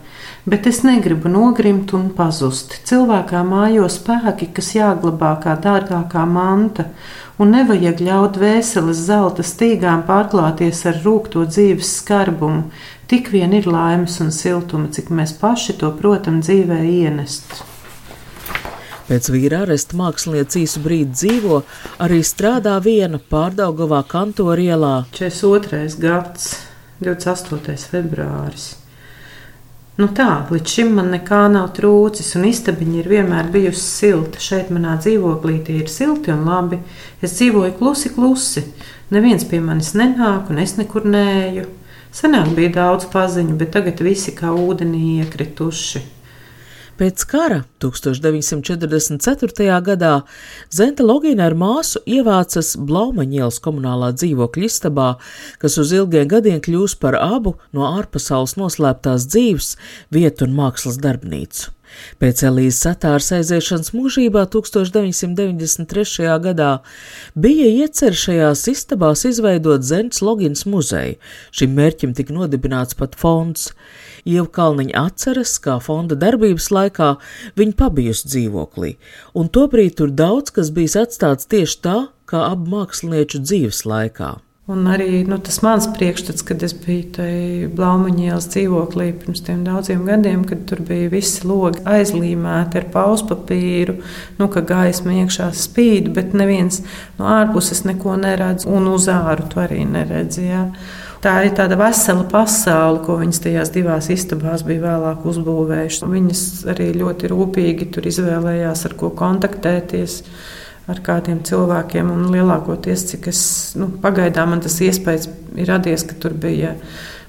Bet 0.45 0.67
es 0.67 0.81
negribu 0.83 1.29
nogrimt 1.31 1.93
un 1.95 2.09
pazust. 2.11 2.73
Cilvēkā 2.83 3.45
mājo 3.47 3.85
spēki, 3.87 4.49
kas 4.51 4.73
jāglabā 4.75 5.37
kā 5.39 5.53
dārgākā 5.55 6.25
manta, 6.27 6.89
un 7.39 7.53
nevajag 7.55 8.03
ļaut 8.03 8.39
vēseles 8.41 9.05
zelta 9.07 9.45
stīgām 9.47 10.03
pārklāties 10.09 10.83
ar 10.91 10.99
rūkto 11.05 11.45
dzīves 11.47 11.93
skarbumu. 12.01 12.65
Tik 13.07 13.31
vien 13.31 13.55
ir 13.55 13.71
laimes 13.71 14.19
un 14.19 14.35
siltuma, 14.35 14.91
cik 14.91 15.13
mēs 15.15 15.31
paši 15.39 15.77
to, 15.79 15.93
protams, 15.95 16.49
dzīvē 16.49 16.81
ienest. 16.91 17.63
Pēc 19.07 19.31
vīra 19.31 19.63
aresta 19.63 19.95
mākslinieca 19.99 20.59
īsu 20.59 20.83
brīdi 20.83 21.15
dzīvo, 21.15 21.63
arī 22.03 22.19
strādā 22.19 22.75
viena 22.83 23.15
pārdaugavā 23.31 24.03
kantorielā. 24.11 24.95
42. 25.15 25.99
gads, 26.03 26.55
28. 26.99 27.91
februāris. 27.95 28.73
Nu 29.93 30.07
tā, 30.09 30.47
līdz 30.49 30.71
šim 30.73 30.95
man 30.97 31.11
nekā 31.13 31.43
nav 31.53 31.67
trūcis, 31.77 32.31
un 32.39 32.47
istabiņa 32.49 32.95
ir 32.97 33.09
vienmēr 33.11 33.51
bijusi 33.53 33.83
silta. 33.83 34.39
Šeit 34.41 34.71
manā 34.73 34.95
dzīvoklī 34.97 35.59
ir 35.75 35.91
silti 35.91 36.33
un 36.33 36.47
labi. 36.49 36.79
Es 37.21 37.35
dzīvoju 37.37 37.75
klusi, 37.77 38.09
klusi. 38.15 38.63
Neviens 39.13 39.45
pie 39.45 39.59
manis 39.61 39.91
nenāk, 39.93 40.49
un 40.49 40.63
es 40.63 40.73
nekur 40.79 41.05
neju. 41.05 41.67
Senāk 42.13 42.49
bija 42.57 42.73
daudz 42.79 43.05
paziņu, 43.13 43.53
bet 43.59 43.69
tagad 43.77 44.01
visi 44.01 44.33
kā 44.33 44.49
ūdenī 44.49 45.19
iekrituši. 45.21 46.01
Pēc 46.93 47.23
kara 47.25 47.63
1944. 47.81 49.65
gadā 49.81 50.11
Zenta 50.69 51.01
Logina 51.01 51.47
ar 51.49 51.55
māsu 51.57 52.03
ievācas 52.05 52.75
Blaumaņielas 52.77 53.57
komunālā 53.65 54.11
dzīvokļa 54.13 54.67
istabā, 54.67 55.07
kas 55.57 55.79
uz 55.81 55.89
ilgiem 55.97 56.29
gadiem 56.29 56.61
kļūs 56.61 56.93
par 57.01 57.17
abu 57.17 57.55
no 57.73 57.87
ārpasaules 57.89 58.53
noslēptās 58.61 59.25
dzīves 59.25 59.73
vietu 60.13 60.45
un 60.45 60.53
mākslas 60.59 61.01
darbnīcu. 61.01 61.73
Pēc 62.21 62.43
Elīzes 62.47 62.81
satāras 62.85 63.31
aiziešanas 63.35 63.93
mūžībā 63.95 64.45
1993. 64.53 66.29
gadā 66.43 66.71
bija 67.35 67.67
iecer 67.83 68.15
šajās 68.17 68.67
istabās 68.71 69.25
izveidot 69.29 69.83
Zents 69.87 70.21
Logins 70.25 70.65
muzeju. 70.69 71.19
Šim 71.51 71.75
mērķim 71.77 72.15
tika 72.17 72.35
nodibināts 72.35 72.97
pat 72.99 73.17
fonds. 73.19 73.71
Ieva 74.23 74.47
Kalniņa 74.47 74.95
atceras, 75.07 75.57
kā 75.59 75.79
fonda 75.83 76.15
darbības 76.19 76.69
laikā 76.71 77.09
viņa 77.59 77.77
pabijusi 77.79 78.29
dzīvoklī, 78.31 78.95
un 79.35 79.51
tobrīd 79.51 79.97
tur 79.99 80.13
daudz 80.15 80.53
kas 80.55 80.71
bijis 80.71 80.95
atstāts 81.01 81.49
tieši 81.51 81.79
tā, 81.83 81.97
kā 82.29 82.47
abu 82.47 82.71
mākslinieču 82.71 83.43
dzīves 83.43 83.83
laikā. 83.89 84.37
Un 84.71 84.85
arī 84.87 85.25
nu, 85.27 85.35
tas 85.43 85.57
mans 85.59 85.89
priekšstats, 85.91 86.45
kad 86.47 86.61
es 86.63 86.71
biju 86.85 87.09
tajā 87.17 87.65
Blaumaņielas 87.75 88.45
dzīvoklī 88.53 89.09
pirms 89.19 89.41
daudziem 89.43 90.05
gadiem, 90.07 90.45
kad 90.47 90.61
tur 90.69 90.79
bija 90.87 91.09
visi 91.11 91.43
logi 91.43 91.81
aizlīmēti 91.83 92.79
ar 92.79 92.87
pauspapīru, 92.93 93.97
nu, 94.39 94.47
ka 94.47 94.63
gaisma 94.63 95.17
iekšā 95.19 95.49
spīd, 95.51 96.07
bet 96.15 96.31
neviens 96.31 96.79
no 97.17 97.27
ārpuses 97.27 97.83
neko 97.83 98.15
neredz, 98.21 98.63
un 98.63 98.87
uz 98.93 99.09
āru 99.11 99.49
to 99.51 99.59
arī 99.65 99.83
neredz. 99.83 100.39
Jā. 100.39 100.69
Tā 101.23 101.37
ir 101.43 101.51
tāda 101.59 101.75
vesela 101.83 102.23
pasaule, 102.31 103.03
ko 103.03 103.19
viņas 103.19 103.43
tajās 103.43 103.75
divās 103.75 104.07
istabās 104.15 104.63
bija 104.63 104.85
vēlāk 104.87 105.27
uzbūvējušas. 105.27 106.07
Viņas 106.07 106.47
arī 106.71 106.93
ļoti 107.03 107.35
rūpīgi 107.35 107.91
tur 107.91 108.07
izvēlējās, 108.07 108.87
ar 108.87 108.95
ko 108.95 109.11
kontaktēties 109.11 110.21
ar 110.91 110.99
kādiem 111.03 111.41
cilvēkiem. 111.47 112.11
Lielākoties, 112.33 113.07
cik 113.13 113.29
es 113.31 113.41
nu, 113.79 113.89
pagaidām 114.03 114.53
man 114.53 114.63
tas 114.63 114.79
iespējas 114.83 115.29
ir 115.55 115.69
radies, 115.69 116.05
ka 116.07 116.17
tur 116.19 116.35
bija 116.35 116.75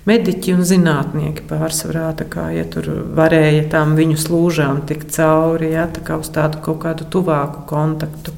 mediķi 0.09 0.57
un 0.57 0.65
zinātnieki 0.69 1.47
pārsvarā. 1.49 2.11
Kā, 2.31 2.49
ja 2.57 2.67
tur 2.71 2.91
varēja 3.17 3.69
tām 3.73 3.95
viņu 3.99 4.19
slūžām 4.21 4.85
tikt 4.89 5.15
cauri, 5.17 5.73
ja, 5.77 5.87
tā 5.91 6.05
kā 6.05 6.19
uz 6.21 6.33
tādu 6.35 6.63
kaut 6.65 6.83
kādu 6.85 7.09
tuvāku 7.11 7.65
kontaktu. 7.71 8.35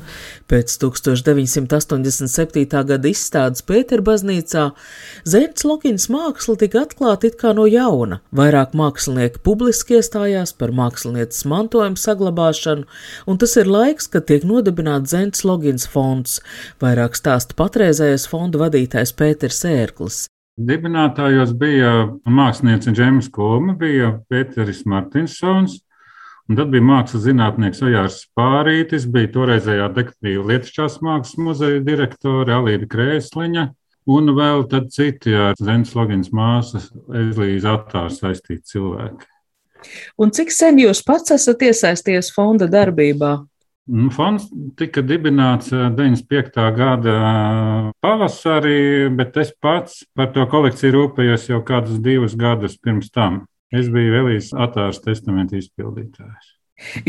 Pēc 0.46 0.76
1987. 0.78 2.82
gada 2.86 3.10
izstādes 3.10 3.64
Pēterbaznīcā 3.66 4.68
Zēns 5.26 5.66
Lokins 5.66 6.06
māksla 6.12 6.54
tika 6.60 6.84
atklāta 6.84 7.26
it 7.26 7.38
kā 7.40 7.50
no 7.56 7.64
jauna. 7.66 8.20
Vairāk 8.30 8.76
mākslinieki 8.78 9.42
publiski 9.46 9.98
iestājās 9.98 10.54
par 10.54 10.70
mākslinieces 10.76 11.42
mantojumu 11.50 11.98
saglabāšanu, 11.98 12.86
un 13.26 13.42
tas 13.42 13.56
ir 13.58 13.66
laiks, 13.66 14.06
kad 14.12 14.28
tiek 14.30 14.46
nodibināts 14.46 15.16
Zēns 15.16 15.42
Logins 15.48 15.88
fonds. 15.90 16.38
Vairāk 16.82 17.18
stāsta 17.18 17.58
patreizējais 17.58 18.28
fonda 18.30 18.62
vadītājs 18.62 19.16
Pēters 19.18 19.64
Ērklis. 19.66 20.22
Dibinātājos 20.56 21.50
bija 21.58 22.06
mākslinieca 22.24 22.94
Džems 22.94 23.26
Kolma, 23.34 23.74
bija 23.76 24.14
Pēteris 24.30 24.86
Martinsons, 24.88 25.80
Un 26.46 26.58
tad 26.58 26.70
bija 26.70 26.84
mākslas 26.86 27.24
zinātnieks 27.24 27.82
Ojārs 27.82 28.20
Pārītis, 28.38 29.08
bija 29.10 29.32
toreizējā 29.34 29.88
dekoratīva 29.96 30.44
lietišķās 30.52 31.00
mākslas 31.02 31.40
muzeja 31.42 31.80
direktore 31.86 32.54
Alīda 32.54 32.86
Krēsliņa. 32.92 33.64
Un 34.14 34.30
vēl 34.36 34.62
citi 34.94 35.34
ar 35.34 35.58
Zemes 35.58 35.96
Logins 35.98 36.30
māsas 36.30 36.92
Ezlīza 37.10 37.72
attāru 37.74 38.14
saistīti 38.14 38.62
cilvēki. 38.76 39.26
Un 40.22 40.30
cik 40.30 40.54
sen 40.54 40.78
jūs 40.78 41.02
pats 41.06 41.34
esat 41.34 41.66
iesaistījies 41.66 42.30
fonda 42.34 42.70
darbībā? 42.70 43.34
Nu, 43.86 44.08
fonds 44.10 44.48
tika 44.78 45.02
dibināts 45.06 45.70
95. 45.70 46.56
Eh, 46.58 46.70
gada 46.74 47.16
pavasarī, 48.02 48.78
bet 49.14 49.36
es 49.38 49.52
pats 49.62 50.00
par 50.14 50.32
to 50.34 50.46
kolekciju 50.50 50.94
rūpējos 50.96 51.50
jau 51.52 51.60
kādus 51.66 52.00
divus 52.02 52.34
gadus 52.38 52.74
pirms 52.78 53.12
tam. 53.14 53.44
Es 53.74 53.88
biju 53.90 54.20
Elīzes 54.20 54.54
attārs 54.54 55.00
testamenta 55.02 55.58
izpildītājs. 55.58 56.52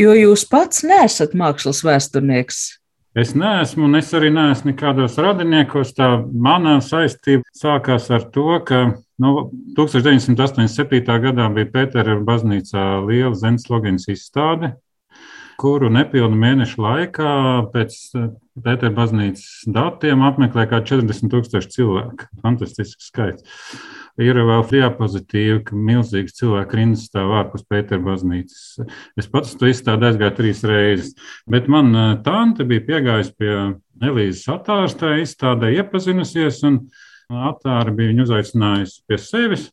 Jo 0.00 0.14
jūs 0.16 0.46
pats 0.48 0.82
nesat 0.86 1.36
mākslas 1.36 1.84
vēsturnieks. 1.86 2.78
Es 3.18 3.32
neesmu, 3.34 3.86
un 3.88 3.98
es 3.98 4.10
arī 4.14 4.30
neesmu 4.32 4.72
nekādos 4.72 5.16
radiniekos. 5.20 5.94
Tā 5.96 6.08
mana 6.28 6.78
saistība 6.84 7.42
sākās 7.56 8.08
ar 8.14 8.26
to, 8.34 8.60
ka 8.66 8.82
nu, 9.22 9.32
1987. 9.78 11.00
gadā 11.24 11.48
bija 11.54 11.70
Pētera 11.72 12.18
baznīcā 12.24 12.84
liela 13.06 13.34
Zenslogins 13.38 14.08
izstāde, 14.12 14.74
kuru 15.58 15.90
nepilnu 15.90 16.38
mēnešu 16.38 16.82
laikā 16.82 17.30
pēc 17.72 17.96
Pētera 18.58 18.90
baznīcas 18.94 19.68
datiem 19.70 20.22
apmeklēja 20.26 20.70
kā 20.72 20.78
40 20.86 21.30
tūkstoši 21.30 21.72
cilvēku. 21.76 22.26
Fantastisks 22.42 23.10
skaits 23.10 23.46
ir 24.18 24.38
vēl 24.42 24.64
diapozitīvi, 24.66 25.60
ka 25.68 25.78
milzīgs 25.78 26.34
cilvēku 26.38 26.78
rindas 26.78 27.06
stāv 27.06 27.30
ārpus 27.38 27.66
Pētera 27.70 28.02
baznīcas. 28.02 28.80
Es 29.18 29.30
pats 29.30 29.54
to 29.58 29.70
izstādu 29.70 30.08
aizgāju 30.08 30.36
trīs 30.40 30.64
reizes, 30.66 31.14
bet 31.50 31.70
man 31.70 31.94
tante 32.26 32.66
bija 32.68 32.86
piegājusi 32.90 33.34
pie 33.38 33.54
Elīzes 34.08 34.46
atāras, 34.54 34.94
tā 34.98 35.16
izstādē 35.22 35.72
iepazinusies, 35.78 36.62
un 36.66 36.84
atāra 37.50 37.94
bija 37.94 38.12
viņu 38.12 38.26
uzaicinājusi 38.28 39.02
pie 39.06 39.18
sevis. 39.22 39.68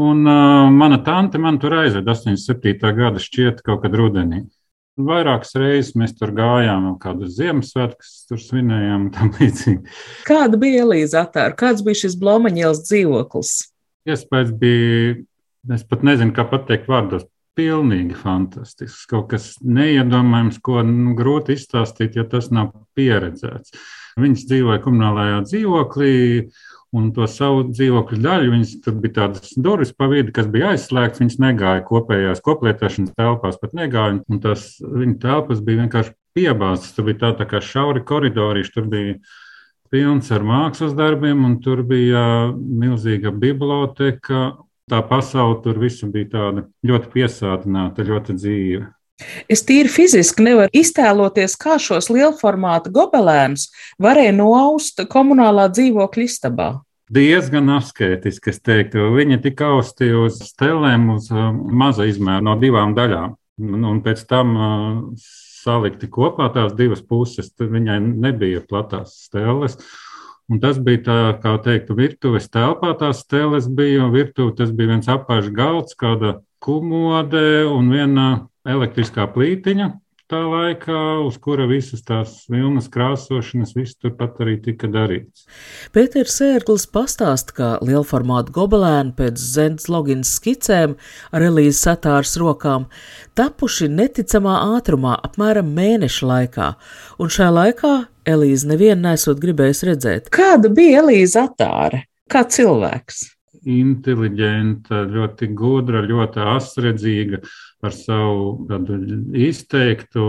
Un 0.00 0.24
uh, 0.24 0.70
mana 0.72 0.96
tante 1.04 1.36
man 1.36 1.58
tur 1.60 1.74
aizveda 1.82 2.14
87. 2.16 2.92
gada 2.96 3.20
šķiet 3.20 3.60
kaut 3.64 3.82
kad 3.84 3.92
rudenī. 3.96 4.46
Vairākas 5.08 5.54
reizes 5.58 5.96
mēs 5.98 6.14
tur 6.18 6.32
gājām, 6.36 6.88
kādas 7.02 7.36
Ziemassvētkus 7.38 8.14
tur 8.28 8.40
svinējām. 8.42 9.10
Kāda 10.30 10.60
bija 10.60 10.86
Elīza 10.86 11.24
attēra? 11.26 11.56
Kāds 11.58 11.84
bija 11.86 12.04
šis 12.04 12.16
Blomaņielas 12.20 12.84
dzīvoklis? 12.86 13.52
Iespējams, 14.08 14.56
bija, 14.58 15.14
es 15.76 15.84
pat 15.86 16.06
nezinu, 16.06 16.34
kā 16.36 16.46
pateikt 16.50 16.90
vārdos, 16.90 17.26
pilnīgi 17.58 18.16
fantastisks. 18.16 19.04
Kaut 19.10 19.28
kas 19.32 19.52
neiedomājams, 19.62 20.60
ko 20.64 20.80
nu, 20.86 21.16
grūti 21.18 21.56
izstāstīt, 21.56 22.16
ja 22.16 22.24
tas 22.28 22.50
nav 22.54 22.72
pieredzēts. 22.96 23.74
Viņas 24.20 24.46
dzīvoja 24.48 24.80
komunālajā 24.84 25.42
dzīvoklī, 25.46 26.14
un 26.92 27.10
to 27.16 27.26
savu 27.30 27.64
dzīvokļu 27.70 28.18
daļu. 28.22 28.50
Viņas 28.54 28.72
tur 28.84 28.96
bija 29.02 29.16
tādas 29.20 29.54
durvis 29.56 29.94
pa 29.96 30.08
vidu, 30.12 30.32
kas 30.36 30.48
bija 30.52 30.72
aizslēgts. 30.72 31.22
Viņas 31.22 31.38
negāja 31.42 31.84
kopējās 31.88 32.42
koplietošanas 32.44 33.14
telpās, 33.18 33.60
pat 33.60 33.76
negāja. 33.78 34.20
Un 34.28 34.42
tās 34.44 34.74
viņa 34.82 35.16
telpas 35.22 35.62
bija 35.64 35.84
vienkārši 35.84 36.14
piebāztas. 36.36 36.92
Tur 36.96 37.08
bija 37.08 37.22
tā, 37.24 37.32
tā 37.40 37.48
kā 37.48 37.62
šauri 37.64 38.04
koridori, 38.08 38.64
tur 38.74 38.88
bija 38.92 39.16
pilns 39.92 40.30
ar 40.32 40.44
mākslas 40.48 40.96
darbiem, 40.96 41.44
un 41.44 41.58
tur 41.64 41.84
bija 41.86 42.24
milzīga 42.56 43.32
biblioteka. 43.32 44.50
Tā 44.90 44.98
pasaule 45.08 45.60
tur 45.64 45.78
visu 45.80 46.08
bija 46.12 46.28
tāda 46.32 46.66
ļoti 46.84 47.12
piesātināta, 47.12 48.04
ļoti 48.04 48.36
dzīva. 48.36 48.88
Es 49.50 49.62
tīri 49.66 49.90
fiziski 49.92 50.44
nevaru 50.46 50.72
iztēloties, 50.76 51.56
kā 51.60 51.76
šos 51.82 52.08
lielformāta 52.12 52.90
gobelēnus 52.94 53.68
varēja 54.02 54.32
noaust 54.36 55.04
komunālā 55.12 55.68
dzīvokļa 55.74 56.26
istabā. 56.26 56.70
Diezgan 57.12 57.68
asketiski, 57.74 58.52
es 58.54 58.62
teiktu. 58.64 59.10
Viņi 59.12 59.42
tika 59.44 59.74
austi 59.74 60.08
uz 60.16 60.38
stelēm, 60.48 61.10
uz 61.18 61.28
uh, 61.34 61.50
maza 61.52 62.06
izmēra, 62.08 62.40
no 62.46 62.56
divām 62.60 62.94
daļām. 62.96 63.34
Un 63.60 64.00
pēc 64.04 64.22
tam 64.30 64.54
uh, 64.56 65.26
salikti 65.62 66.08
kopā 66.10 66.48
tās 66.54 66.72
divas 66.78 67.02
puses. 67.04 67.52
Viņai 67.60 67.98
nebija 68.00 68.62
platās 68.64 69.18
steles. 69.26 69.76
Un 70.50 70.60
tas 70.62 70.80
bija 70.82 71.02
tā, 71.04 71.18
kā 71.42 71.52
teiktu, 71.64 71.96
virtuves 71.98 72.48
telpā. 72.52 72.94
Tās 72.98 73.20
steles 73.26 73.68
bija, 73.68 74.08
virtuve 74.12 74.56
tas 74.56 74.72
bija 74.72 74.94
viens 74.94 75.12
apāžs 75.12 75.52
galds, 75.54 75.98
kāda 75.98 76.38
kumode 76.62 77.66
un 77.68 77.92
viena 77.92 78.26
elektriskā 78.68 79.26
plītiņa 79.34 79.90
tā 80.32 80.40
laikā, 80.48 81.00
uz 81.26 81.36
kura 81.42 81.66
visas 81.68 82.00
tās 82.08 82.46
vilnas 82.50 82.88
krāsošanas, 82.92 83.74
viss 83.76 83.98
turpat 84.00 84.38
arī 84.40 84.56
tika 84.64 84.88
darīts. 84.90 85.44
Pēters 85.92 86.38
Sērklis 86.38 86.86
pastāsta, 86.92 87.56
ka 87.56 87.68
lielformāta 87.84 88.54
gobelēni 88.54 89.12
pēc 89.18 89.40
Zens 89.42 89.90
Logins 89.92 90.32
skicēm 90.38 90.96
ar 91.32 91.46
Elīzes 91.50 91.82
satāras 91.84 92.32
rokām 92.40 92.88
tapuši 93.38 93.90
neticamā 93.92 94.56
ātrumā 94.78 95.18
apmēram 95.28 95.68
mēneša 95.76 96.30
laikā, 96.32 96.70
un 97.20 97.36
šajā 97.36 97.52
laikā 97.58 97.92
Elīze 98.32 98.70
nevienu 98.70 99.10
nesot 99.10 99.42
gribējis 99.42 99.84
redzēt. 99.90 100.32
Kāda 100.32 100.72
bija 100.72 101.02
Elīze 101.02 101.44
atāre? 101.44 102.06
Kā 102.32 102.46
cilvēks? 102.48 103.26
inteliģenta, 103.62 105.04
ļoti 105.06 105.48
gudra, 105.54 106.00
ļoti 106.02 106.40
asredzīga, 106.56 107.38
ar 107.82 107.96
savu 107.96 108.66
tādu 108.68 108.98
izteiktu 109.38 110.26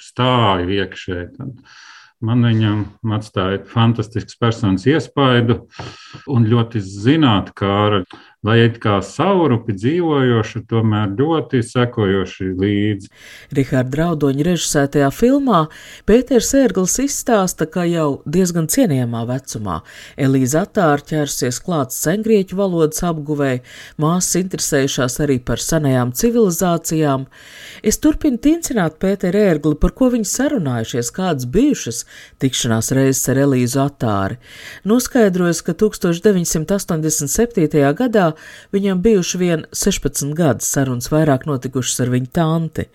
stāju 0.00 0.76
iekšēji. 0.80 1.48
Man 2.20 2.44
viņam 2.44 2.82
atstāja 3.16 3.62
fantastisks 3.68 4.36
personas 4.40 4.84
iespaidu 4.88 5.62
un 6.28 6.44
ļoti 6.48 6.82
zinātnākāra. 6.84 8.02
Lai 8.46 8.56
it 8.64 8.78
kā 8.80 8.94
saurupi 9.04 9.74
dzīvojoši, 9.76 10.62
tomēr 10.70 11.10
ļoti 11.18 11.60
sekojoši 11.66 12.46
līdzi. 12.56 13.10
Riharda 13.56 13.98
Raudoņa 14.00 14.46
režisētajā 14.46 15.10
filmā 15.12 15.66
Pēters 16.08 16.54
Ērgls 16.56 16.96
izstāsta, 17.04 17.66
ka 17.68 17.84
jau 17.84 18.22
diezgan 18.24 18.66
cienījamā 18.72 19.26
vecumā 19.28 19.82
Elīza 20.16 20.64
Atāra 20.64 21.04
ķērsies 21.10 21.60
klāts 21.66 22.00
sengrieķu 22.00 22.56
valodas 22.56 23.04
apguvēja, 23.04 23.60
māsas 24.00 24.40
interesējušās 24.40 25.20
arī 25.26 25.36
par 25.44 25.60
senajām 25.60 26.14
civilizācijām. 26.16 27.28
Es 27.84 28.00
turpinu 28.00 28.40
tincināt 28.40 28.96
Pēteru 29.04 29.36
Ērgli, 29.50 29.76
par 29.84 29.92
ko 29.96 30.08
viņi 30.16 30.28
sarunājušies, 30.32 31.12
kādas 31.12 31.44
bijušas 31.44 32.06
tikšanās 32.40 32.88
reizes 32.96 33.28
ar 33.28 33.36
Elīzu 33.44 33.84
Atāri. 33.84 34.40
Noskaidrojas, 34.88 35.60
ka 35.66 35.76
1987. 35.76 37.84
gadā 38.00 38.29
viņam 38.74 39.02
bijuši 39.04 39.40
vien 39.40 39.64
16 39.76 40.34
gadi, 40.38 40.64
sarunas 40.66 41.10
vairāk 41.12 41.46
notikušas 41.48 42.04
ar 42.04 42.12
viņa 42.14 42.30
tanti. 42.36 42.86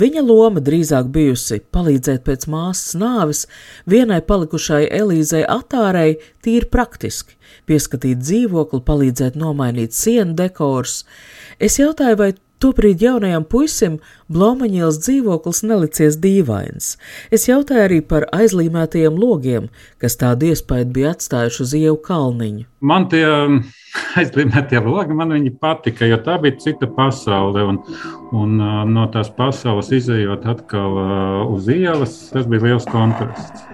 Viņa 0.00 0.24
loma 0.26 0.62
drīzāk 0.64 1.10
bijusi 1.14 1.60
palīdzēt 1.74 2.24
pēc 2.26 2.48
māsas 2.52 2.94
nāves 3.00 3.44
vienai 3.90 4.20
palikušai 4.26 4.84
Elīzei 5.00 5.44
Atārei 5.48 6.18
tīri 6.44 6.68
praktiski, 6.70 7.38
pieskatīt 7.68 8.22
dzīvokli, 8.22 8.84
palīdzēt 8.84 9.38
nomainīt 9.40 9.96
sienu 9.96 10.36
dekors. 10.38 11.02
Es 11.62 11.78
jautāju, 11.80 12.20
vai 12.20 12.32
Tobrīd 12.62 13.02
jaunajam 13.02 13.44
puisim 13.50 13.98
Blomaņielas 14.32 15.00
dzīvoklis 15.02 15.62
nelicies 15.66 16.16
dīvains. 16.22 16.94
Es 17.34 17.48
jautāju 17.48 17.82
arī 17.84 17.98
par 18.00 18.24
aizlīmētajiem 18.32 19.18
logiem, 19.20 19.68
kas 20.00 20.16
tādu 20.20 20.52
iespēju 20.52 20.88
bija 20.94 21.12
atstājuši 21.16 21.62
uz 21.66 21.74
ievu 21.80 21.98
kalniņu. 22.06 22.64
Man 22.84 23.08
tie 23.12 23.24
um, 23.28 23.60
aizlīmētie 24.20 24.80
logi, 24.84 25.18
man 25.18 25.34
viņi 25.36 25.54
patika, 25.60 26.08
jo 26.08 26.20
tā 26.24 26.38
bija 26.40 26.60
cita 26.62 26.88
pasaule. 26.96 27.66
Un, 27.74 27.82
un 28.32 28.56
uh, 28.62 28.82
no 28.88 29.08
tās 29.12 29.32
pasaules 29.34 29.92
izējot 29.98 30.48
atkal 30.54 30.98
uh, 31.02 31.54
uz 31.54 31.68
ielas, 31.72 32.16
tas 32.32 32.48
bija 32.48 32.70
liels 32.70 32.88
kontrasts. 32.88 33.66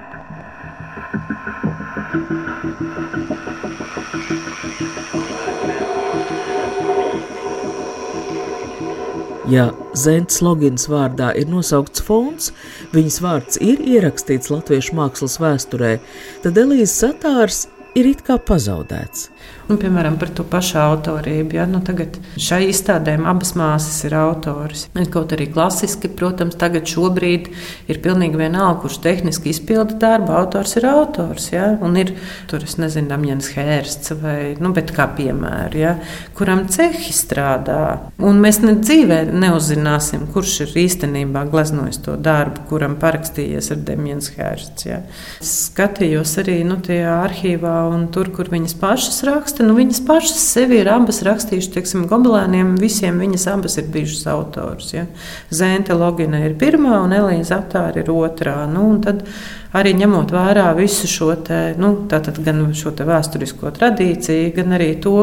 Ja 9.50 9.64
Zentes 9.98 10.38
logins 10.46 10.84
vārdā 10.86 11.32
ir 11.34 11.48
nosaukts 11.50 12.04
fonds, 12.06 12.52
viņas 12.94 13.16
vārds 13.24 13.58
ir 13.58 13.80
ierakstīts 13.82 14.50
latviešu 14.52 14.94
mākslas 14.94 15.40
vēsturē, 15.42 15.96
tad 16.44 16.60
Elīzes 16.60 16.94
satārs 17.00 17.64
ir 17.98 18.06
it 18.12 18.22
kā 18.26 18.36
pazaudēts. 18.38 19.26
Nu, 19.70 19.76
piemēram, 19.78 20.16
par 20.18 20.32
to 20.34 20.42
pašu 20.42 20.80
autorību. 20.82 21.54
Ja? 21.54 21.64
Nu, 21.70 21.78
tagad 21.86 22.16
šai 22.34 22.64
izstādē 22.72 23.12
abas 23.30 23.52
māsas 23.54 24.00
ir 24.08 24.16
autors. 24.18 24.88
Kaut 25.14 25.30
arī 25.36 25.46
klasiski, 25.52 26.08
protams, 26.10 26.56
tagad 26.58 26.90
šobrīd 26.90 27.46
ir 27.90 28.00
pilnīgi 28.02 28.40
vienalga, 28.40 28.80
kurš 28.82 28.98
tehniski 29.04 29.52
izpilda 29.54 29.94
darbu. 30.02 30.34
Autors 30.40 30.74
ir 30.80 30.88
autors. 30.90 31.46
Ja? 31.54 31.68
Un 31.86 31.94
ir 32.00 32.10
tur, 32.50 32.64
es 32.66 32.74
nezinu, 32.82 33.12
Damjans 33.12 33.52
Hērsts 33.54 34.14
vai, 34.18 34.56
nu, 34.58 34.72
bet 34.74 34.90
kā 34.96 35.06
piemēra, 35.14 35.78
ja? 35.78 35.94
kuram 36.34 36.64
cehi 36.72 37.14
strādā. 37.14 38.10
Un 38.18 38.42
mēs 38.42 38.58
ne 38.64 38.74
dzīvē 38.80 39.20
neuzzināsim, 39.30 40.26
kurš 40.34 40.56
ir 40.66 40.74
īstenībā 40.82 41.44
gleznojis 41.52 42.02
to 42.08 42.16
darbu, 42.18 42.66
kuram 42.72 42.98
parakstījies 42.98 43.70
ar 43.76 43.86
Damjans 43.86 44.32
Hērsts. 44.34 44.90
Ja? 44.90 45.00
Skatījos 45.46 46.34
arī 46.42 46.58
nu, 46.66 46.82
tajā 46.82 47.20
arhīvā 47.22 47.78
un 47.94 48.10
tur, 48.10 48.34
kur 48.34 48.50
viņas 48.50 48.74
pašas 48.82 49.22
raksta 49.30 49.59
raksta, 49.60 49.66
nu, 49.66 49.76
viņas 49.76 50.00
pašas 50.06 50.40
sevi 50.54 50.80
ir 50.80 50.88
abas 50.88 51.22
rakstījušas, 51.22 51.72
teiksim, 51.74 52.06
gobelēniem, 52.08 52.76
visiem 52.78 53.18
viņas 53.20 53.46
abas 53.52 53.78
ir 53.78 53.88
bijušas 53.92 54.26
autors. 54.26 54.92
Ja? 54.94 55.06
Zēnta 55.50 55.94
Logina 55.94 56.40
ir 56.44 56.56
pirmā 56.56 57.02
un 57.04 57.12
Elīza 57.12 57.60
Atāra 57.60 58.00
ir 58.00 58.10
otrā. 58.10 58.66
Nu, 58.66 58.98
tad 59.02 59.24
arī 59.72 59.94
ņemot 59.94 60.30
vērā 60.32 60.74
visu 60.76 61.06
šo 61.06 61.34
te, 61.36 61.74
nu, 61.78 62.06
gan 62.08 62.72
šo 62.74 62.92
te 62.92 63.04
vēsturisko 63.04 63.70
tradīciju, 63.76 64.54
gan 64.56 64.72
arī 64.78 64.94
to, 65.00 65.16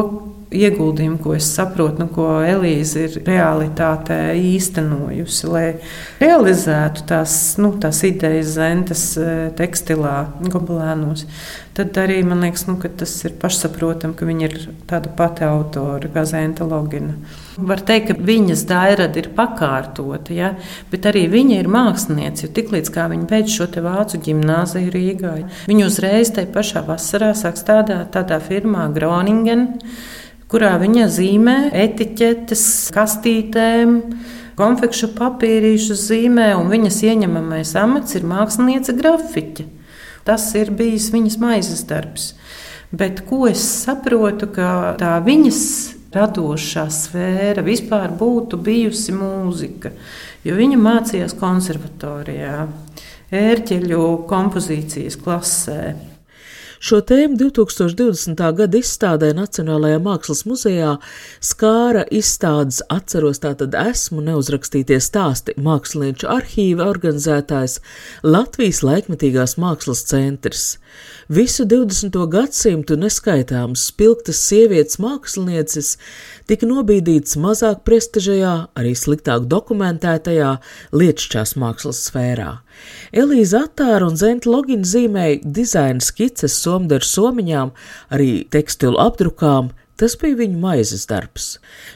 ieguldījumu, 0.54 1.18
ko 1.22 1.34
es 1.36 1.48
saprotu, 1.52 2.02
nu, 2.02 2.08
ko 2.12 2.26
Elīze 2.46 3.04
ir 3.06 3.16
realitātē 3.26 4.18
īstenojusi, 4.38 5.48
lai 5.50 5.66
realizētu 6.22 7.04
tās, 7.08 7.32
nu, 7.60 7.74
tās 7.80 8.00
idejas 8.08 8.54
zentas 8.56 9.04
eh, 9.20 9.48
tekstilā, 9.58 10.16
gobelēnos. 10.48 11.26
Tad 11.78 11.94
arī 12.02 12.16
man 12.26 12.40
liekas, 12.42 12.64
nu, 12.66 12.74
tas 12.82 13.12
ir 13.22 13.36
pašsaprotami, 13.38 14.16
ka 14.18 14.26
viņa 14.26 14.46
ir 14.48 14.56
tāda 14.90 15.12
pati 15.14 15.44
autora 15.46 16.10
kā 16.10 16.24
Zenta 16.26 16.66
Logina. 16.66 17.14
Var 17.54 17.82
teikt, 17.86 18.08
ka 18.10 18.26
viņas 18.26 18.64
dairada 18.66 19.20
ir 19.20 19.30
pakārtota, 19.36 20.34
ja? 20.34 20.52
bet 20.90 21.06
arī 21.06 21.28
viņa 21.30 21.60
ir 21.60 21.70
māksliniece. 21.70 22.48
Jo 22.48 22.52
tiklīdz 22.56 22.90
viņa 22.90 23.30
beidz 23.30 23.54
šo 23.54 23.68
vācu 23.84 24.18
gimnāziju 24.26 24.90
Rīgā, 24.94 25.34
viņa 25.70 25.86
uzreiz 25.86 26.34
tajā 26.34 26.50
pašā 26.54 26.82
vasarā 26.88 27.30
sāk 27.38 27.60
strādāt 27.60 28.10
tādā 28.16 28.40
firmā 28.42 28.88
Groningen 28.94 29.68
kurā 30.48 30.74
viņa 30.80 31.08
zīmē 31.12 31.56
etiķetes, 31.76 32.62
kastītēm, 32.96 33.98
konfekšu 34.58 35.12
papīrīšu 35.18 35.96
zīmē, 35.98 36.50
un 36.58 36.70
viņas 36.72 37.02
ieņemamais 37.10 37.74
amats 37.78 38.16
ir 38.18 38.26
mākslinieca 38.28 38.96
grafiķa. 38.96 39.68
Tas 40.28 40.48
ir 40.58 40.72
bijis 40.76 41.10
viņas 41.14 41.38
maizes 41.40 41.84
darbs. 41.88 42.32
Bet 42.92 43.22
ko 43.28 43.46
es 43.48 43.62
saprotu, 43.84 44.48
ka 44.52 44.96
tā 45.00 45.14
viņas 45.24 45.62
radošā 46.12 46.86
sfēra 46.92 47.64
vispār 47.64 48.12
būtu 48.16 48.56
bijusi 48.64 49.12
mūzika, 49.12 49.92
jo 50.44 50.56
viņa 50.56 50.78
mācījās 50.80 51.36
konservatorijā, 51.36 52.62
ērķeļu 53.28 54.04
kompozīcijas 54.28 55.20
klasē. 55.20 55.82
Šo 56.78 57.00
tēmu 57.02 57.34
2020. 57.34 58.38
gada 58.54 58.78
izstādē 58.78 59.32
Nacionālajā 59.34 59.98
Mākslas 59.98 60.44
muzejā 60.46 60.92
skāra 61.42 62.04
izstādes 62.14 62.78
atceros 62.94 63.42
tātad 63.42 63.74
esmu 63.74 64.22
neuzrakstītie 64.22 65.00
stāsti 65.02 65.56
mākslinieču 65.58 66.28
arhīva 66.30 66.86
organizētājs 66.86 67.80
Latvijas 68.22 68.84
laikmetīgās 68.86 69.56
mākslas 69.58 70.04
centrs. 70.06 70.68
Visu 71.26 71.66
20. 71.66 72.14
gadsimtu 72.30 72.94
neskaitāmas 73.02 73.88
spilgtas 73.90 74.38
sievietes 74.46 75.00
mākslinieces 75.02 75.96
tika 76.46 76.70
nobīdītas 76.70 77.34
mazāk 77.42 77.82
prestižajā, 77.90 78.54
arī 78.78 78.94
sliktāk 78.94 79.50
dokumentētajā 79.50 80.54
lietišķās 80.94 81.58
mākslas 81.58 82.06
sfērā. 82.06 82.60
Elīza 83.12 83.64
Atāra 83.66 84.08
un 84.08 84.16
Zenta 84.20 84.50
Logina 84.50 84.86
zīmēja 84.86 85.40
dizaina 85.44 86.04
skices 86.04 86.56
somderu 86.62 87.06
somiņām, 87.06 87.74
arī 88.14 88.32
tekstilu 88.52 89.00
apdrukām, 89.02 89.72
Tas 89.98 90.14
bija 90.14 90.36
viņa 90.38 90.58
maizes 90.62 91.08
darbs. 91.10 91.46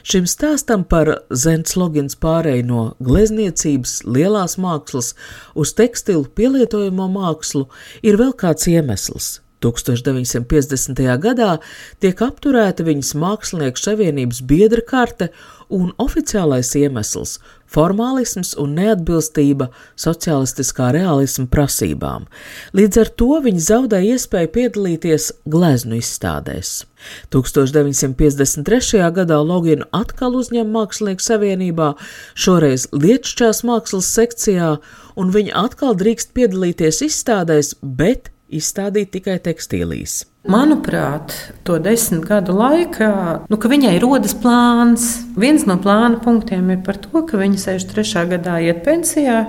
Šim 0.03 0.25
stāstam 0.27 0.81
par 0.83 1.07
Zents 1.31 1.77
Logins 1.79 2.17
pārēju 2.19 2.65
no 2.67 2.81
glezniecības, 2.99 4.01
lielās 4.03 4.57
mākslas 4.59 5.13
uz 5.55 5.71
tekstilu 5.77 6.27
pielietojamo 6.35 7.07
mākslu 7.13 7.69
ir 8.03 8.19
vēl 8.19 8.35
kāds 8.43 8.67
iemesls. 8.67 9.37
1950. 9.63 11.01
gadā 11.23 11.57
tiek 12.03 12.21
apturēta 12.25 12.85
viņas 12.87 13.13
mākslinieku 13.19 13.79
savienības 13.79 14.43
biedra 14.47 14.83
karte 14.85 15.29
un 15.73 15.91
oficiālais 16.01 16.69
iemesls- 16.77 17.39
formālisms 17.73 18.53
un 18.61 18.75
neatbilstība 18.77 19.69
sociālistiskā 19.97 20.91
realisma 20.93 21.47
prasībām. 21.47 22.27
Līdz 22.73 22.99
ar 23.01 23.09
to 23.17 23.39
viņi 23.41 23.61
zaudēja 23.69 24.17
iespēju 24.17 24.49
piedalīties 24.57 25.31
gleznu 25.49 25.97
izstādēs. 25.97 26.85
1953. 27.31 29.09
gadā 29.11 29.39
Loginu 29.41 29.87
atkal 29.91 30.37
uzņem 30.37 30.69
Mākslinieku 30.75 31.23
savienībā, 31.25 31.95
šoreiz 32.35 32.87
Lietšķās 32.91 33.63
mākslas 33.63 34.11
sekcijā, 34.19 34.77
un 35.15 35.31
viņa 35.31 35.57
atkal 35.65 35.95
drīkst 35.95 36.33
piedalīties 36.37 37.01
izstādēs, 37.09 37.73
bet 37.81 38.32
izstādīt 38.59 39.11
tikai 39.15 39.39
tekstīlīs. 39.43 40.23
Manuprāt, 40.43 41.31
to 41.63 41.77
desmit 41.79 42.25
gadu 42.27 42.55
laikā, 42.57 43.13
nu, 43.47 43.59
viņai 43.71 43.93
rodas 44.03 44.33
plāns. 44.35 45.23
Viens 45.39 45.63
no 45.69 45.77
plāna 45.79 46.19
punktiem 46.23 46.73
ir 46.73 46.81
par 46.83 46.99
to, 46.99 47.23
ka 47.23 47.39
viņa 47.39 47.61
63. 47.63 48.25
gadā 48.33 48.57
iet 48.65 48.83
pensijā 48.83 49.39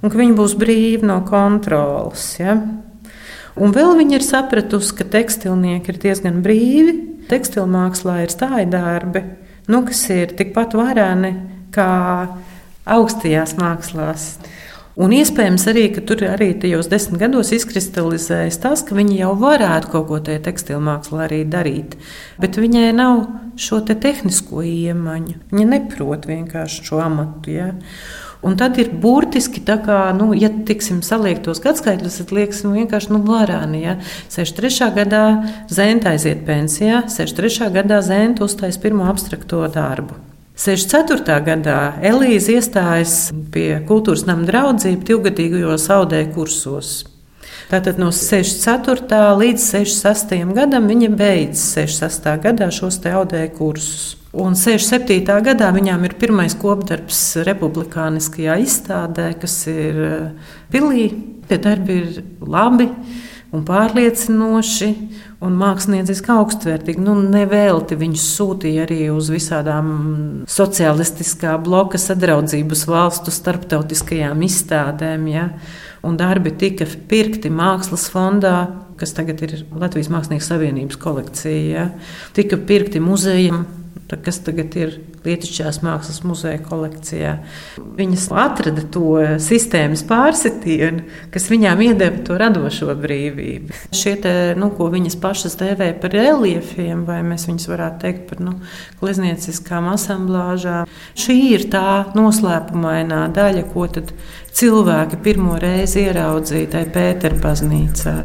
un 0.00 0.12
ka 0.12 0.20
viņa 0.20 0.36
būs 0.36 0.56
brīva 0.60 1.08
no 1.08 1.18
kontrolas. 1.28 2.34
Ja? 2.40 2.58
Un 3.60 3.72
vēl 3.76 3.96
viņa 3.98 4.18
ir 4.18 4.24
sapratusi, 4.24 4.92
ka 4.98 5.08
tekstilnieki 5.08 5.92
ir 5.92 6.00
diezgan 6.04 6.44
brīvi. 6.44 6.96
Tekstilmākslā 7.30 8.24
ir 8.24 8.32
stāja 8.32 8.66
darbi, 8.68 9.22
nu, 9.70 9.84
kas 9.86 10.02
ir 10.10 10.32
tikpat 10.36 10.74
vareni 10.74 11.30
kā 11.72 11.90
augstajās 12.90 13.54
mākslās. 13.60 14.32
Un 15.00 15.14
iespējams 15.16 15.62
arī, 15.70 15.86
ka 15.94 16.02
tur 16.04 16.20
arī 16.28 16.50
tajos 16.60 16.90
desmit 16.92 17.22
gados 17.22 17.54
izkristalizējas 17.56 18.58
tas, 18.60 18.82
ka 18.84 18.96
viņi 18.98 19.22
jau 19.22 19.30
varētu 19.40 19.88
kaut 19.94 20.08
ko 20.10 20.18
tajā 20.26 20.42
tekstilmākslā 20.44 21.22
arī 21.24 21.38
darīt. 21.48 21.96
Bet 22.42 22.58
viņai 22.60 22.90
nav 22.98 23.22
šo 23.60 23.80
te 23.86 23.96
tehnisko 23.96 24.60
iemaņu. 24.66 25.38
Viņa 25.54 25.68
neprot 25.72 26.28
vienkārši 26.28 26.84
šo 26.84 27.00
amatu. 27.00 27.54
Ja? 27.54 27.70
Un 28.44 28.56
tad 28.60 28.76
ir 28.80 28.92
burtiski 29.00 29.64
tā, 29.64 29.78
kā, 29.84 29.98
nu, 30.16 30.30
ja 30.36 30.50
tiksim 30.68 31.00
saliekt 31.04 31.46
tos 31.48 31.60
gadsimtus, 31.64 32.20
tad 32.20 32.32
liekas, 32.36 32.60
nu, 32.64 32.76
vienkārši 32.76 33.14
nu, 33.14 33.22
varāni. 33.24 33.86
Ja? 33.86 33.98
63. 34.28 34.90
gadā 35.00 35.24
Zēna 35.72 36.12
aiziet 36.12 36.44
pensijā, 36.48 37.06
63. 37.08 37.72
gadā 37.72 38.04
Zēna 38.04 38.36
uztais 38.44 38.80
pirmo 38.80 39.08
abstrakto 39.08 39.64
darbu. 39.72 40.29
64. 40.60 41.38
gadā 41.40 41.76
Elīze 42.04 42.58
iestājas 42.58 43.14
pie 43.52 43.78
kultūras 43.88 44.26
nama 44.28 44.44
draudzību 44.44 45.06
divgadīgajos 45.08 45.86
audēju 45.94 46.34
kursos. 46.34 46.90
Tātad 47.70 47.96
no 48.02 48.10
64. 48.12 49.20
līdz 49.40 49.64
66. 49.70 50.34
gadam 50.58 50.90
viņa 50.90 51.08
beidz 51.16 51.62
66. 51.78 52.28
gadā 52.44 52.68
šos 52.76 53.00
te 53.00 53.14
audēju 53.16 53.54
kursus. 53.56 54.02
Un 54.36 54.52
67. 54.58 55.38
gadā 55.48 55.70
viņām 55.72 56.04
ir 56.10 56.18
pirmais 56.20 56.52
kopdarbs 56.60 57.22
republikāniskajā 57.48 58.60
izstādē, 58.60 59.30
kas 59.40 59.56
ir 59.72 60.04
eh, 60.10 60.52
pilī. 60.70 61.08
Tie 61.48 61.56
darbi 61.58 61.96
ir 62.02 62.20
labi 62.44 62.90
un 63.50 63.64
pārliecinoši 63.66 64.92
un 65.44 65.56
mākslinieciski 65.56 66.32
augstvērtīgi. 66.34 67.00
Nu, 67.04 67.14
nevelti 67.20 67.96
viņus 68.00 68.26
sūtīja 68.36 68.84
arī 68.84 69.00
uz 69.12 69.30
visādām 69.32 69.88
sociālistiskā 70.50 71.54
bloka 71.64 72.00
sadraudzības 72.00 72.84
valstu 72.90 73.32
starptautiskajām 73.34 74.44
izstādēm. 74.46 75.26
Ja? 75.32 75.48
Un 76.04 76.20
darbi 76.20 76.52
tika 76.60 76.88
pirkti 77.08 77.52
mākslas 77.52 78.06
fondā, 78.12 78.54
kas 79.00 79.16
tagad 79.16 79.40
ir 79.46 79.62
Latvijas 79.72 80.12
Mākslinieku 80.12 80.44
savienības 80.44 81.00
kolekcija. 81.00 81.62
Ja? 81.72 81.88
Tika 82.36 82.60
pirkti 82.68 83.00
muzejam, 83.00 83.64
kas 84.18 84.40
tagad 84.46 84.74
ir 84.78 84.96
Lietušķās 85.20 85.82
mākslas 85.84 86.22
muzeja 86.24 86.58
kolekcijā. 86.64 87.34
Viņas 87.98 88.26
atrada 88.40 88.82
to 88.88 89.18
sistēmas 89.42 90.00
pārsitienu, 90.08 91.04
kas 91.34 91.50
viņām 91.52 91.82
iedeva 91.84 92.22
to 92.24 92.38
radošo 92.40 92.94
brīvību. 92.96 93.76
Šie, 93.92 94.14
te, 94.24 94.32
nu, 94.56 94.70
ko 94.76 94.88
viņas 94.92 95.18
pašas 95.20 95.58
dēvē 95.60 95.90
par 96.00 96.16
reliefiem, 96.16 97.04
vai 97.08 97.20
mēs 97.26 97.44
viņus 97.50 97.68
varētu 97.68 98.00
teikt 98.06 98.26
par 98.30 98.40
nu, 98.46 98.56
gleznieciskām 99.02 99.90
asamblāžām, 99.92 100.88
šī 101.20 101.38
ir 101.52 101.68
tā 101.72 102.06
noslēpumainā 102.16 103.26
daļa, 103.36 103.66
ko 103.74 103.88
cilvēki 104.56 105.20
pirmo 105.24 105.58
reizi 105.60 106.06
ieraudzīja 106.06 106.72
tajā 106.74 106.90
Pēterbaznīcā. 106.96 108.16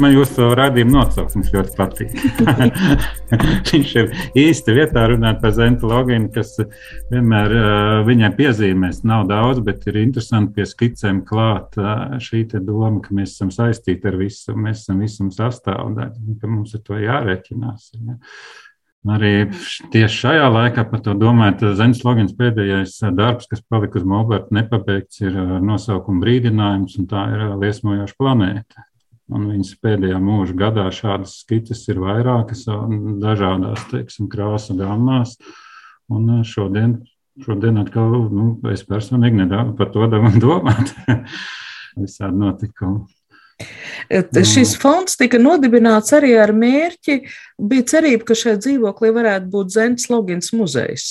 Man 0.00 0.14
jūsu 0.14 0.46
radījuma 0.56 1.02
nosaukums 1.02 1.50
ļoti 1.52 1.74
patīk. 1.76 2.14
Viņš 3.72 3.90
ir 4.00 4.14
īsti 4.40 4.74
vietā 4.76 5.04
runāt 5.10 5.42
par 5.42 5.52
Zentu 5.52 5.90
loginu, 5.90 6.30
kas 6.32 6.54
vienmēr 7.10 7.52
viņai 8.06 8.30
piezīmēs 8.38 9.02
nav 9.08 9.26
daudz, 9.28 9.60
bet 9.66 9.84
ir 9.90 10.00
interesanti 10.00 10.56
pie 10.56 10.66
skicēm 10.68 11.20
klāt 11.28 11.76
šī 12.24 12.44
doma, 12.54 13.02
ka 13.04 13.12
mēs 13.16 13.34
esam 13.36 13.52
saistīti 13.52 14.08
ar 14.08 14.16
visu, 14.20 14.56
mēs 14.56 14.86
esam 14.86 15.02
visam 15.04 15.32
sastāvdaļa, 15.34 16.38
ka 16.40 16.50
mums 16.50 16.72
ar 16.78 16.84
to 16.86 17.00
jārēķinās. 17.02 17.90
Ja. 18.00 18.16
Arī 19.12 19.32
tieši 19.92 20.20
šajā 20.20 20.46
laikā 20.54 20.86
par 20.88 21.02
to 21.02 21.16
domājot, 21.18 21.66
Zemes 21.76 22.04
logins 22.06 22.32
pēdējais 22.38 23.00
darbs, 23.18 23.50
kas 23.50 23.60
palika 23.66 23.98
uz 23.98 24.06
Moberta 24.08 24.54
nepabeigts, 24.54 25.20
ir 25.24 25.36
nosaukuma 25.60 26.22
brīdinājums, 26.22 26.96
un 27.02 27.10
tā 27.10 27.26
ir 27.34 27.44
liesmojoša 27.60 28.18
planēta. 28.18 28.86
Un 29.32 29.48
viņas 29.48 29.72
pēdējā 29.80 30.18
mūža 30.20 30.56
gadā 30.58 30.84
šādas 30.92 31.38
skices 31.40 31.86
ir 31.88 32.02
vairākas, 32.02 32.66
dažādās 33.22 33.86
teiksim, 33.90 34.28
krāsa 34.32 34.76
gammās. 34.76 35.38
Un 36.12 36.42
šodien, 36.44 36.98
šodien 37.44 37.80
atkal 37.80 38.12
nu, 38.28 38.50
es 38.72 38.84
personīgi 38.84 39.40
nedaudz 39.44 39.76
par 39.78 39.92
to 39.94 40.08
domāt. 40.44 40.92
Visādi 41.96 42.40
notikumi. 42.44 43.06
Šis 44.42 44.74
fonds 44.80 45.16
tika 45.20 45.38
nodibināts 45.40 46.12
arī 46.16 46.34
ar 46.40 46.52
mērķi. 46.56 47.20
Bija 47.62 47.88
cerība, 47.94 48.26
ka 48.28 48.36
šajā 48.38 48.58
dzīvoklī 48.64 49.12
varētu 49.14 49.50
būt 49.52 49.74
Zemes 49.74 50.08
Logins 50.10 50.52
muzejs. 50.56 51.10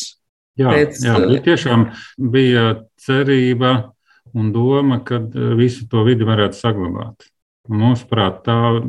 Jā, 0.60 0.73
Pēc... 0.73 0.99
jā 1.05 1.17
bija 1.23 1.43
tiešām 1.47 1.86
bija 2.31 2.65
cerība 3.01 3.93
un 4.36 4.51
doma, 4.53 4.99
ka 5.05 5.21
visu 5.57 5.88
to 5.91 6.03
vidi 6.07 6.27
varētu 6.27 6.60
saglabāt. 6.60 7.31
Mūsuprāt, 7.71 8.41
tā 8.43 8.81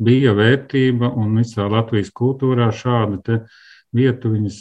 bija 0.00 0.32
vērtība 0.34 1.12
un 1.20 1.36
visā 1.38 1.68
Latvijas 1.70 2.10
kultūrā 2.16 2.70
šāda 2.74 3.40
vietu 3.94 4.32
viņas 4.32 4.58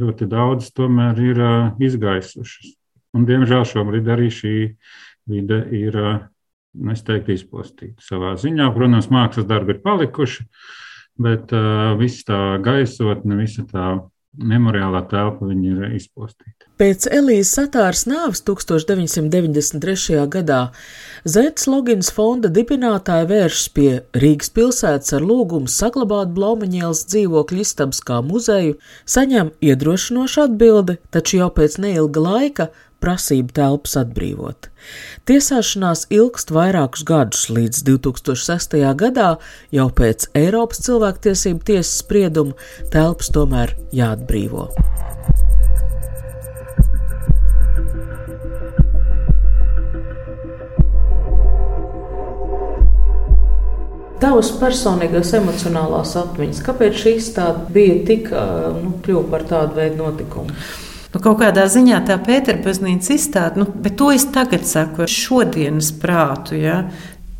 ļoti 0.00 0.28
daudz 0.28 0.70
tomēr 0.76 1.20
ir 1.24 1.40
izgaisušas. 1.82 2.74
Un, 3.16 3.24
diemžēl 3.28 3.64
šobrīd 3.68 4.08
arī 4.12 4.28
šī 4.32 4.54
vide 5.28 5.62
ir, 5.76 5.96
es 6.92 7.04
teiktu, 7.04 7.34
izpostīta 7.34 8.04
savā 8.04 8.34
ziņā. 8.40 8.68
Protams, 8.74 9.08
mākslas 9.12 9.48
darbi 9.48 9.74
ir 9.76 9.82
palikuši, 9.84 10.44
bet 11.18 11.52
uh, 11.56 11.96
viss 11.98 12.26
tā 12.28 12.58
gaisotne, 12.62 13.38
visa 13.40 13.64
tā 13.68 13.88
memoriālā 14.38 15.02
telpa 15.10 15.50
ir 15.52 15.84
izpostīta. 15.96 16.68
Pēc 16.78 17.08
Elīzes 17.10 17.56
Satāras 17.56 18.04
nāves 18.06 18.40
1993. 18.46 20.20
gadā 20.30 20.60
Zētas 21.26 21.66
Logins 21.66 22.12
fonda 22.14 22.50
dibinātāji 22.54 23.26
vēršas 23.32 23.68
pie 23.74 23.88
Rīgas 24.14 24.52
pilsētas 24.54 25.16
ar 25.18 25.26
lūgumu 25.26 25.70
saglabāt 25.72 26.30
Blaumaņielas 26.36 27.02
dzīvokļu 27.10 27.64
istabas 27.64 27.98
kā 28.06 28.20
muzeju, 28.22 28.78
saņem 29.10 29.50
iedrošinošu 29.58 30.44
atbildi, 30.46 31.00
taču 31.10 31.42
jau 31.42 31.50
pēc 31.58 31.80
neilga 31.82 32.22
laika 32.22 32.68
prasību 33.02 33.54
telpas 33.56 33.96
atbrīvot. 34.00 34.68
Tiesāšanās 35.28 36.06
ilgst 36.14 36.52
vairākus 36.54 37.04
gadus, 37.08 37.48
līdz 37.52 37.84
2006. 37.88 38.78
gadā, 38.98 39.30
jau 39.74 39.88
pēc 39.90 40.30
Eiropas 40.38 40.82
cilvēktiesību 40.86 41.64
tiesas 41.72 41.98
sprieduma, 42.02 42.56
telpas 42.94 43.32
tomēr 43.34 43.76
jāatbrīvo. 43.94 44.70
Tavas 54.18 54.48
personīgās 54.58 55.30
emocionālās 55.38 56.16
atmiņas, 56.18 56.64
kāpēc 56.66 56.96
šī 57.04 57.14
izstāde 57.20 57.68
bija 57.70 58.00
tik, 58.08 58.32
nu, 58.82 58.96
kļuva 59.04 59.24
par 59.30 59.46
tādu 59.46 59.78
veidu 59.78 60.00
notikumu? 60.02 60.56
Nu, 61.08 61.22
kaut 61.24 61.38
kādā 61.40 61.64
ziņā 61.72 62.02
tā 62.04 62.18
Pēterbaznīca 62.20 63.14
izstāde, 63.14 63.62
nu, 63.62 63.68
bet 63.84 63.96
to 63.96 64.10
es 64.12 64.26
tagad 64.32 64.66
saku 64.68 65.06
ar 65.06 65.12
šodienas 65.12 65.88
prātu. 65.96 66.58
Ja? 66.60 66.82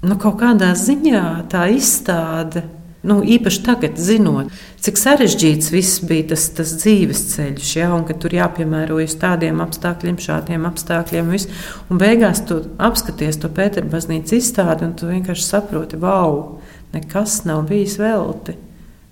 Nu, 0.00 0.16
kaut 0.20 0.38
kādā 0.40 0.70
ziņā 0.78 1.24
tā 1.52 1.66
izstāde, 1.74 2.62
nu, 3.04 3.18
īpaši 3.20 3.61
tagad 3.66 4.00
zinot, 4.00 4.48
cik 4.81 4.96
sarežģīts 5.00 5.68
viss 5.74 6.00
bija 6.09 6.31
tas, 6.33 6.46
tas 6.57 6.72
dzīves 6.81 7.20
ceļš, 7.35 7.74
ja? 7.76 7.90
un 7.92 8.07
ka 8.09 8.16
tur 8.16 8.38
jāpiemērojas 8.38 9.18
tādiem 9.20 9.61
apstākļiem, 9.66 10.16
šādiem 10.24 10.64
apstākļiem. 10.70 11.28
Visu. 11.37 11.52
Un 11.92 12.00
beigās 12.00 12.40
tu 12.48 12.62
apskaties 12.88 13.42
to 13.42 13.52
Pēterbaznīcas 13.52 14.38
izstādi 14.40 14.88
un 14.88 14.96
tu 14.96 15.12
vienkārši 15.12 15.44
saproti, 15.44 16.00
wow, 16.00 16.57
nekas 16.96 17.42
nav 17.44 17.66
bijis 17.68 18.00
velti. 18.00 18.57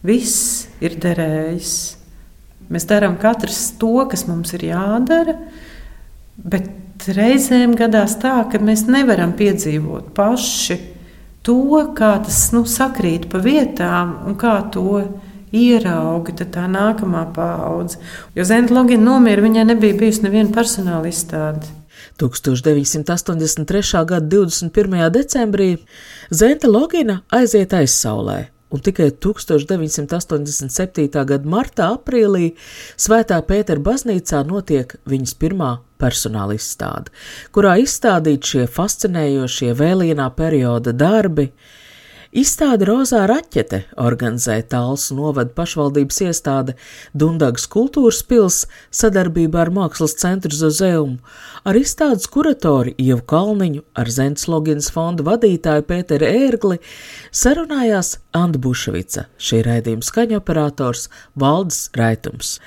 Viss 0.06 0.64
ir 0.80 0.96
derējis. 1.02 1.76
Mēs 2.72 2.88
darām 2.88 3.14
katrs 3.20 3.70
to, 3.80 3.94
kas 4.10 4.26
mums 4.26 4.54
ir 4.56 4.66
jādara, 4.72 5.36
bet 6.36 7.06
reizēm 7.16 7.76
gadās 7.78 8.16
tā, 8.22 8.40
ka 8.50 8.58
mēs 8.62 8.86
nevaram 8.90 9.34
piedzīvot 9.38 10.10
paši 10.16 10.78
to, 11.46 11.60
kā 11.94 12.16
tas 12.26 12.40
nu, 12.54 12.64
sakrīt 12.66 13.28
pa 13.30 13.38
vietām 13.42 14.16
un 14.26 14.34
kā 14.40 14.58
to 14.74 15.04
ierauga 15.54 16.34
tā 16.42 16.66
nākamā 16.70 17.22
paudze. 17.36 18.00
Jo 18.34 18.44
Zenta 18.44 18.74
Logina 18.74 19.04
nomira, 19.12 19.44
viņai 19.44 19.68
nebija 19.70 19.98
bijusi 20.00 20.26
neviena 20.26 20.50
personāla 20.54 21.06
izstāde. 21.10 21.70
1983. 22.18 24.04
gada 24.08 24.26
21. 24.26 24.98
decembrī 25.12 25.70
Zenta 26.32 26.68
Logina 26.68 27.20
aiziet 27.30 27.76
aizsaulē 27.76 28.55
un 28.76 28.82
tikai 28.84 29.10
1987. 29.24 31.08
gada 31.24 31.48
martā, 31.48 31.88
aprīlī 31.96 32.52
Svētā 33.00 33.40
Pētera 33.46 33.80
baznīcā 33.80 34.42
notiek 34.48 34.94
viņas 35.08 35.34
pirmā 35.40 35.70
personāla 36.00 36.54
izstāde, 36.58 37.10
kurā 37.56 37.76
izstādīti 37.80 38.52
šie 38.52 38.64
fascinējošie 38.76 39.72
vēlienā 39.78 40.28
perioda 40.36 40.92
darbi. 40.92 41.46
Izstāde 42.36 42.84
Rozā 42.84 43.22
Raķete 43.30 43.78
organizēja 43.96 44.66
Tāls 44.74 45.06
novada 45.16 45.54
pašvaldības 45.56 46.18
iestāde 46.26 46.74
Dundagas 47.16 47.64
kultūras 47.72 48.18
pils 48.28 48.58
sadarbībā 48.92 49.62
ar 49.62 49.70
Mākslas 49.72 50.12
centru 50.20 50.52
Zozeumu, 50.52 51.16
ar 51.64 51.78
izstādes 51.80 52.28
kuratori 52.28 52.92
Ievu 53.00 53.22
Kalniņu, 53.32 53.80
ar 53.96 54.10
Zents 54.12 54.44
Logins 54.52 54.90
fonda 54.92 55.24
vadītāju 55.24 55.86
Pēteru 55.88 56.28
Ērgli 56.28 56.76
sarunājās 57.32 58.18
Anda 58.36 58.60
Bušvica, 58.60 59.24
šī 59.40 59.62
raidījuma 59.64 60.04
skaņoperators 60.04 61.06
Valdis 61.40 61.86
Raitums. 61.96 62.58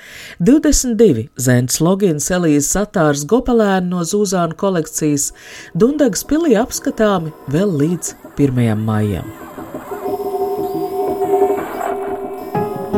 22 0.42 1.28
Zents 1.38 1.78
Logins 1.78 2.26
Elīzes 2.34 2.72
Satārs 2.74 3.22
Gopelēni 3.22 3.94
no 3.94 4.02
Zūzānu 4.02 4.58
kolekcijas 4.58 5.30
Dundagas 5.78 6.26
pilī 6.26 6.58
apskatāmi 6.58 7.30
vēl 7.54 7.78
līdz 7.84 8.16
1. 8.34 8.74
maijam. 8.82 9.30